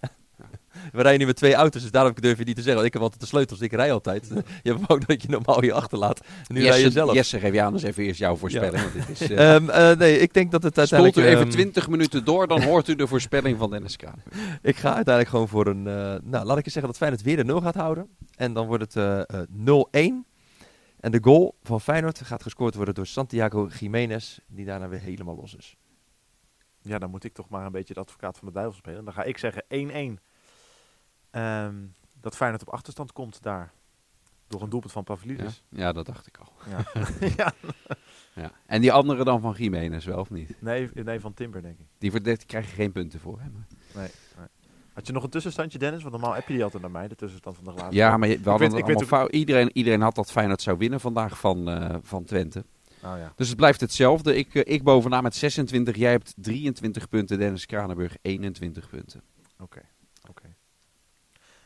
We 0.91 1.01
rijden 1.01 1.19
nu 1.19 1.25
met 1.25 1.35
twee 1.35 1.53
auto's, 1.53 1.81
dus 1.81 1.91
daarom 1.91 2.13
durf 2.15 2.37
je 2.37 2.43
niet 2.43 2.55
te 2.55 2.61
zeggen. 2.61 2.73
Want 2.73 2.85
ik 2.87 2.93
heb 2.93 3.01
altijd 3.01 3.21
de 3.21 3.27
sleutels, 3.27 3.61
ik 3.61 3.71
rij 3.71 3.91
altijd. 3.91 4.27
je 4.63 4.71
hebt 4.73 4.89
ook 4.89 5.07
dat 5.07 5.21
je 5.21 5.27
normaal 5.29 5.61
hier 5.61 5.73
achterlaat. 5.73 6.19
Nu 6.47 6.61
rij 6.61 6.77
je 6.77 6.83
Jesse, 6.83 6.91
zelf. 6.91 7.13
Jesse, 7.13 7.39
geef 7.39 7.53
jij 7.53 7.65
anders 7.65 7.83
even 7.83 8.03
eerst 8.03 8.19
jouw 8.19 8.35
voorspelling. 8.35 8.81
Want 8.81 8.93
dit 8.93 9.21
is, 9.21 9.29
eh, 9.29 9.55
Ehm, 9.55 9.69
eh, 9.69 9.97
nee, 9.97 10.19
ik 10.19 10.33
denk 10.33 10.51
dat 10.51 10.63
het 10.63 10.73
Spoelt 10.73 10.91
uiteindelijk... 10.91 11.27
u 11.27 11.31
even 11.31 11.45
ehm, 11.45 11.55
20 11.55 11.87
minuten 11.89 12.25
door, 12.25 12.47
dan 12.47 12.61
hoort 12.63 12.87
u 12.87 12.95
de 12.95 13.07
voorspelling 13.07 13.57
van 13.57 13.69
Dennis 13.69 13.95
Kraan. 13.95 14.21
Ik 14.61 14.75
ga 14.75 14.93
uiteindelijk 14.93 15.29
gewoon 15.29 15.47
voor 15.47 15.67
een... 15.67 15.87
eh, 15.87 15.93
nou, 16.23 16.45
laat 16.45 16.57
ik 16.57 16.65
eens 16.65 16.73
zeggen 16.73 16.91
dat 16.91 16.97
Feyenoord 16.97 17.21
weer 17.21 17.35
de 17.37 17.43
0 17.43 17.61
gaat 17.61 17.75
houden. 17.75 18.09
En 18.35 18.53
dan 18.53 18.67
wordt 18.67 18.83
het 18.83 18.95
eh, 18.95 19.41
eh, 19.41 20.13
0-1. 20.21 20.33
En 20.99 21.11
de 21.11 21.19
goal 21.21 21.55
van 21.63 21.81
Feyenoord 21.81 22.21
gaat 22.21 22.43
gescoord 22.43 22.75
worden 22.75 22.93
door 22.93 23.07
Santiago 23.07 23.69
Jiménez. 23.79 24.39
Die 24.47 24.65
daarna 24.65 24.87
weer 24.87 24.99
helemaal 24.99 25.35
los 25.35 25.55
is. 25.55 25.77
Ja, 26.81 26.99
dan 26.99 27.09
moet 27.09 27.23
ik 27.23 27.33
toch 27.33 27.49
maar 27.49 27.65
een 27.65 27.71
beetje 27.71 27.93
de 27.93 27.99
advocaat 27.99 28.37
van 28.37 28.47
de 28.47 28.53
duivel 28.53 28.75
spelen. 28.75 29.05
Dan 29.05 29.13
ga 29.13 29.23
ik 29.23 29.37
zeggen 29.37 29.63
1-1. 30.19 30.21
Ehm, 31.35 31.75
dat 32.21 32.35
Feyenoord 32.35 32.61
op 32.61 32.73
achterstand 32.73 33.11
komt 33.11 33.41
daar. 33.43 33.71
Door 34.47 34.61
een 34.61 34.69
doelpunt 34.69 34.91
van? 34.93 35.03
Pavlidis. 35.03 35.63
ja, 35.69 35.91
dat 35.91 36.05
dacht 36.05 36.27
ik 36.27 36.37
al. 36.37 36.51
Ja. 36.69 37.05
ja. 37.37 37.53
Ja. 38.35 38.51
En 38.65 38.81
die 38.81 38.91
andere 38.91 39.23
dan 39.23 39.41
van 39.41 39.53
Jiménez 39.57 40.05
wel, 40.05 40.19
of 40.19 40.29
niet? 40.29 40.61
Nee, 40.61 40.89
nee, 40.93 41.19
van 41.19 41.33
Timber 41.33 41.61
denk 41.61 41.79
ik. 41.79 41.85
Die, 41.97 42.21
die 42.21 42.37
krijg 42.45 42.69
je 42.69 42.75
geen 42.75 42.91
punten 42.91 43.19
voor. 43.19 43.39
Hè? 43.39 43.49
Maar- 43.49 43.65
Nee, 43.95 44.09
nee. 44.37 44.47
Had 44.93 45.07
je 45.07 45.13
nog 45.13 45.23
een 45.23 45.29
tussenstandje, 45.29 45.77
Dennis? 45.77 46.01
Want 46.01 46.13
normaal 46.13 46.33
heb 46.33 46.47
je 46.47 46.53
die 46.53 46.63
altijd 46.63 46.81
naar 46.81 46.91
mij, 46.91 47.07
de 47.07 47.15
tussenstand 47.15 47.55
van 47.55 47.65
de 47.65 47.71
glazen. 47.71 47.93
Ja, 47.95 48.17
maar 48.17 48.27
je- 48.27 48.39
we 48.39 48.49
hadden 48.49 48.71
weet- 48.71 48.79
ik 48.89 49.09
weet. 49.09 49.31
Iedereen, 49.31 49.69
iedereen 49.73 50.01
had 50.01 50.15
dat 50.15 50.31
Feyenoord 50.31 50.61
zou 50.61 50.77
winnen 50.77 50.99
vandaag 50.99 51.39
van, 51.39 51.69
eh, 51.69 51.95
van 52.01 52.23
Twente. 52.23 52.65
Oh, 53.03 53.17
ja. 53.17 53.33
Dus 53.35 53.47
het 53.47 53.57
blijft 53.57 53.79
hetzelfde. 53.81 54.35
Ik, 54.35 54.55
eh, 54.55 54.73
ik 54.73 54.83
bovenaan 54.83 55.23
met 55.23 55.35
26. 55.35 55.95
Jij 55.95 56.11
hebt 56.11 56.33
23 56.37 57.09
punten. 57.09 57.39
Dennis 57.39 57.65
Kranenburg 57.65 58.17
21 58.21 58.89
punten. 58.89 59.21
Oké, 59.59 59.63
oké. 59.63 59.81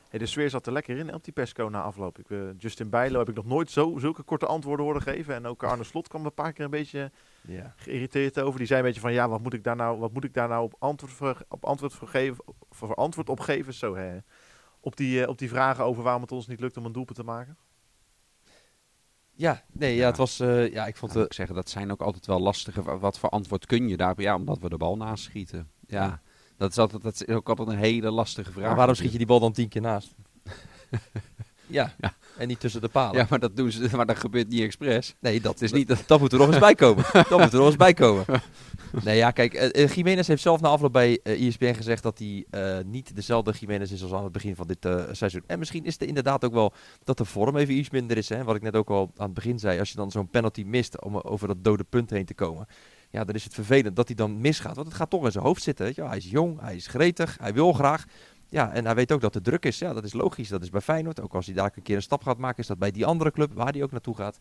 Hey, 0.10 0.19
de 0.19 0.26
sfeer 0.26 0.50
zat 0.50 0.65
er 0.67 0.74
lekker 0.74 0.98
in 0.98 1.13
op 1.13 1.24
die 1.24 1.34
persco 1.34 1.67
na 1.69 1.82
afloop. 1.82 2.19
Ik, 2.19 2.30
eh, 2.30 2.39
Justin 2.58 2.89
Bijlo 2.89 3.19
heb 3.19 3.30
ik 3.30 3.36
nog 3.36 3.45
nooit 3.45 3.72
zo, 3.72 3.98
zulke 3.98 4.24
korte 4.24 4.45
antwoorden 4.45 4.86
horen 4.86 5.02
geven. 5.02 5.36
En 5.36 5.45
ook 5.45 5.63
Arne 5.63 5.84
Slot 5.84 6.08
kwam 6.08 6.26
een 6.26 6.34
paar 6.34 6.54
keer 6.54 6.65
een 6.65 6.72
beetje 6.72 7.12
Ja. 7.41 7.74
geïrriteerd 7.76 8.39
over. 8.39 8.58
Die 8.58 8.67
zei 8.67 8.80
een 8.80 8.86
beetje 8.86 9.02
van, 9.02 9.13
ja, 9.13 9.30
wat 9.30 9.41
moet 9.41 9.54
ik 9.54 9.63
daar 9.63 9.76
nou, 9.76 10.00
wat 10.00 10.13
moet 10.13 10.24
ik 10.24 10.34
daar 10.34 10.48
nou 10.48 10.63
op 10.63 10.76
antwoord, 10.80 11.12
voor, 11.13 11.41
op 11.50 11.65
antwoord, 11.65 11.93
voor 11.93 12.08
geven, 12.08 12.43
voor 12.69 12.95
antwoord 12.95 13.30
op 13.30 13.39
geven? 13.39 13.74
Zo, 13.74 13.95
hè. 13.95 14.17
Op, 14.80 14.95
die, 14.95 15.22
eh, 15.24 15.30
op 15.30 15.38
die 15.38 15.50
vragen 15.50 15.84
over 15.84 16.04
waarom 16.04 16.22
het 16.22 16.32
ons 16.32 16.48
niet 16.48 16.60
lukt 16.60 16.78
om 16.78 16.86
een 16.86 16.91
doelpunt 16.91 17.17
te 17.17 17.24
maken. 17.24 17.58
Ja, 19.32 19.63
nee, 19.72 19.93
ja, 19.95 20.00
Ja. 20.02 20.08
het 20.08 20.17
was... 20.17 20.39
eh, 20.39 20.72
ja, 20.72 20.86
ik 20.88 20.98
vond 20.98 21.15
ik 21.15 21.34
zeggen, 21.34 21.56
dat 21.56 21.69
zijn 21.69 21.91
ook 21.91 22.02
altijd 22.02 22.26
wel 22.26 22.39
lastige. 22.39 22.82
wa- 22.82 22.98
Wat 22.98 23.19
voor 23.19 23.30
antwoord 23.30 23.65
kun 23.65 23.88
je 23.88 23.98
daarop? 23.98 24.19
Ja, 24.19 24.36
omdat 24.36 24.60
we 24.60 24.69
de 24.69 24.78
bal 24.78 24.98
naast 24.98 25.24
schieten. 25.24 25.69
Ja, 25.88 26.22
dat 26.60 26.72
is, 26.72 26.78
altijd, 26.78 27.02
dat 27.02 27.13
is 27.13 27.36
ook 27.36 27.50
altijd 27.50 27.67
een 27.67 27.78
hele 27.78 28.12
lastige 28.12 28.52
vraag. 28.52 28.65
Maar 28.65 28.76
waarom 28.76 28.95
schiet 28.95 29.12
je 29.12 29.17
die 29.17 29.28
bal 29.28 29.39
dan 29.39 29.52
tien 29.52 29.67
keer 29.67 29.82
naast? 29.82 30.13
ja. 31.67 31.93
Ja. 31.98 32.13
en 32.38 32.48
niet 32.48 32.60
tussen 32.60 32.82
de 32.82 32.88
palen. 32.88 33.17
Ja, 33.19 33.26
maar 33.30 33.39
dat, 33.39 33.56
doen 33.56 33.72
ze, 33.72 33.95
maar 33.95 34.06
dat 34.06 34.17
gebeurt 34.17 34.50
niet 34.50 34.62
expres. 34.62 35.15
Nee, 35.19 35.41
dat 35.41 35.62
is 35.62 35.72
niet 35.72 35.88
dat... 35.88 36.04
Dat 36.06 36.19
moet 36.19 36.32
er 36.32 36.38
nog 36.39 36.48
eens 36.48 36.60
bij 36.60 36.76
komen. 36.76 37.04
dat 37.30 37.39
moet 37.39 37.54
er 37.54 37.58
nog 37.58 37.67
eens 37.67 37.76
bij 37.76 37.93
komen. 37.93 38.26
Nee, 39.04 39.17
ja, 39.17 39.32
kijk, 39.32 39.54
eh, 39.54 39.88
Jiménez 39.88 40.28
heeft 40.28 40.41
zelf 40.41 40.62
na 40.62 40.67
afloop 40.67 40.91
bij 40.93 41.19
eh 41.24 41.48
ESPN 41.48 41.74
gezegd 41.74 42.04
dat 42.04 42.19
hij 42.19 42.45
niet 42.86 43.15
dezelfde 43.15 43.54
Jiménez 43.60 43.91
is 43.91 44.04
als 44.04 44.13
aan 44.13 44.24
het 44.24 44.32
begin 44.32 44.56
van 44.56 44.67
dit 44.67 44.88
seizoen. 45.12 45.43
En 45.48 45.60
misschien 45.60 45.86
is 45.86 45.93
het 45.93 46.04
inderdaad 46.04 46.45
ook 46.45 46.54
wel 46.54 46.74
dat 47.04 47.17
de 47.17 47.26
vorm 47.26 47.58
even 47.58 47.78
iets 47.78 47.89
minder 47.89 48.17
is. 48.17 48.30
Hè? 48.30 48.43
Wat 48.43 48.56
ik 48.56 48.62
net 48.62 48.76
ook 48.76 48.89
al 48.89 49.12
aan 49.17 49.26
het 49.26 49.34
begin 49.34 49.60
zei. 49.60 49.80
Als 49.80 49.89
je 49.89 49.95
dan 49.95 50.12
zo'n 50.12 50.30
penalty 50.30 50.63
mist 50.63 51.04
om 51.04 51.17
over 51.17 51.48
dat 51.48 51.63
dode 51.63 51.84
punt 51.84 52.10
heen 52.10 52.26
te 52.26 52.34
komen. 52.34 52.67
Ja, 53.10 53.24
dan 53.24 53.36
is 53.36 53.43
het 53.43 53.54
vervelend 53.54 53.95
dat 53.95 54.08
hij 54.08 54.15
dan 54.15 54.41
misgaat. 54.41 54.76
Want 54.76 54.88
het 54.88 54.95
gaat 54.95 55.10
toch 55.10 55.26
in 55.26 55.32
zijn 55.32 55.43
hoofd 55.43 55.63
zitten. 55.63 55.86
Weet 55.86 55.95
je? 55.95 56.04
Hij 56.04 56.17
is 56.17 56.30
jong, 56.30 56.60
hij 56.60 56.76
is 56.76 56.88
gretig, 56.88 57.38
hij 57.39 57.54
wil 57.54 57.74
graag. 57.74 58.06
Ja, 58.50 58.72
en 58.72 58.86
hij 58.86 58.96
weet 58.96 59.12
ook 59.12 59.22
dat 59.22 59.36
er 59.36 59.42
druk 59.42 59.66
is. 59.66 59.80
Ja, 59.80 59.94
dat 59.94 60.04
is 60.04 60.14
logisch. 60.14 60.50
Dat 60.50 60.64
is 60.64 60.70
bij 60.70 60.82
Feyenoord. 60.82 61.22
Ook 61.22 61.34
als 61.34 61.46
hij 61.46 61.56
daar 61.56 61.72
een 61.76 61.82
keer 61.82 61.96
een 61.96 62.02
stap 62.02 62.24
gaat 62.24 62.38
maken, 62.38 62.58
is 62.58 62.68
dat 62.68 62.80
bij 62.80 62.92
die 62.92 63.06
andere 63.06 63.32
club 63.32 63.54
waar 63.54 63.72
hij 63.72 63.84
ook 63.84 63.92
naartoe 63.92 64.16
gaat. 64.16 64.38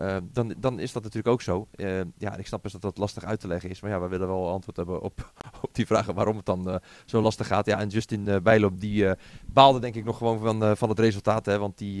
Uh, 0.00 0.16
dan, 0.32 0.54
dan 0.58 0.78
is 0.78 0.92
dat 0.92 1.02
natuurlijk 1.02 1.32
ook 1.32 1.42
zo. 1.42 1.68
Uh, 1.76 2.00
ja, 2.18 2.36
ik 2.36 2.46
snap 2.46 2.62
best 2.62 2.72
dat 2.72 2.82
dat 2.82 2.98
lastig 2.98 3.24
uit 3.24 3.40
te 3.40 3.46
leggen 3.46 3.70
is. 3.70 3.80
Maar 3.80 3.90
ja, 3.90 4.00
we 4.00 4.08
willen 4.08 4.26
wel 4.26 4.50
antwoord 4.50 4.76
hebben 4.76 5.00
op, 5.00 5.32
op 5.62 5.74
die 5.74 5.86
vragen 5.86 6.14
waarom 6.14 6.36
het 6.36 6.46
dan 6.46 6.68
uh, 6.68 6.76
zo 7.04 7.20
lastig 7.20 7.46
gaat. 7.46 7.66
Ja, 7.66 7.78
en 7.78 7.88
Justin 7.88 8.28
uh, 8.28 8.36
Bijloop 8.42 8.80
die 8.80 9.10
baalde 9.46 9.78
denk 9.78 9.94
ik 9.94 10.04
nog 10.04 10.16
gewoon 10.16 10.38
van, 10.38 10.76
van 10.76 10.88
het 10.88 10.98
resultaat. 10.98 11.46
Hè, 11.46 11.58
want 11.58 11.78
die, 11.78 11.96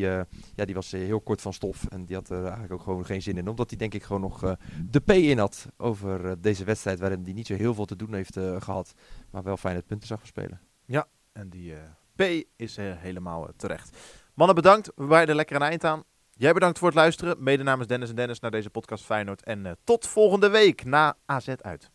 ja, 0.54 0.64
die 0.64 0.74
was 0.74 0.90
heel 0.90 1.20
kort 1.20 1.40
van 1.40 1.52
stof. 1.52 1.86
En 1.88 2.04
die 2.04 2.16
had 2.16 2.30
er 2.30 2.42
eigenlijk 2.42 2.72
ook 2.72 2.82
gewoon 2.82 3.04
geen 3.04 3.22
zin 3.22 3.36
in. 3.36 3.48
Omdat 3.48 3.70
hij 3.70 3.78
denk 3.78 3.94
ik 3.94 4.02
gewoon 4.02 4.22
nog 4.22 4.56
de 4.90 5.00
P 5.00 5.10
in 5.10 5.38
had 5.38 5.66
over 5.76 6.40
deze 6.40 6.64
wedstrijd. 6.64 7.00
Waarin 7.00 7.22
hij 7.24 7.32
niet 7.32 7.46
zo 7.46 7.54
heel 7.54 7.74
veel 7.74 7.84
te 7.84 7.96
doen 7.96 8.14
heeft 8.14 8.38
gehad. 8.58 8.94
Maar 9.30 9.42
wel 9.42 9.56
fijn 9.56 9.76
het 9.76 9.86
punten 9.86 10.08
zag 10.08 10.26
spelen. 10.26 10.60
Ja, 10.84 11.06
en 11.32 11.48
die 11.48 11.74
P 12.16 12.46
is 12.56 12.76
helemaal 12.76 13.48
terecht. 13.56 13.96
Mannen, 14.34 14.56
bedankt. 14.56 14.92
We 14.96 15.06
wijden 15.06 15.34
lekker 15.34 15.56
een 15.56 15.62
eind 15.62 15.84
aan. 15.84 16.04
Jij 16.34 16.52
bedankt 16.52 16.78
voor 16.78 16.88
het 16.88 16.96
luisteren. 16.96 17.42
Mede 17.42 17.62
namens 17.62 17.88
Dennis 17.88 18.08
en 18.08 18.14
Dennis 18.14 18.40
naar 18.40 18.50
deze 18.50 18.70
podcast 18.70 19.04
Feyenoord. 19.04 19.42
En 19.42 19.66
eh, 19.66 19.72
tot 19.84 20.06
volgende 20.06 20.48
week 20.48 20.84
na 20.84 21.16
AZ 21.26 21.48
uit. 21.48 21.90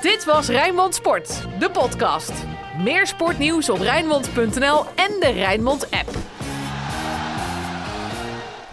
Dit 0.00 0.24
was 0.24 0.48
Rijnmond 0.48 0.94
Sport, 0.94 1.46
de 1.58 1.70
podcast. 1.70 2.32
Meer 2.78 3.06
sportnieuws 3.06 3.70
op 3.70 3.78
Rijnmond.nl 3.78 4.84
en 4.86 5.20
de 5.20 5.30
Rijnmond 5.34 5.90
app. 5.90 6.16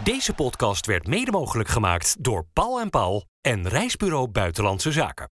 Deze 0.04 0.34
podcast 0.34 0.86
werd 0.86 1.06
mede 1.06 1.30
mogelijk 1.30 1.68
gemaakt 1.68 2.24
door 2.24 2.46
Paul 2.52 2.80
en 2.80 2.90
Paul 2.90 3.24
en 3.40 3.68
Reisbureau 3.68 4.28
Buitenlandse 4.28 4.92
Zaken. 4.92 5.30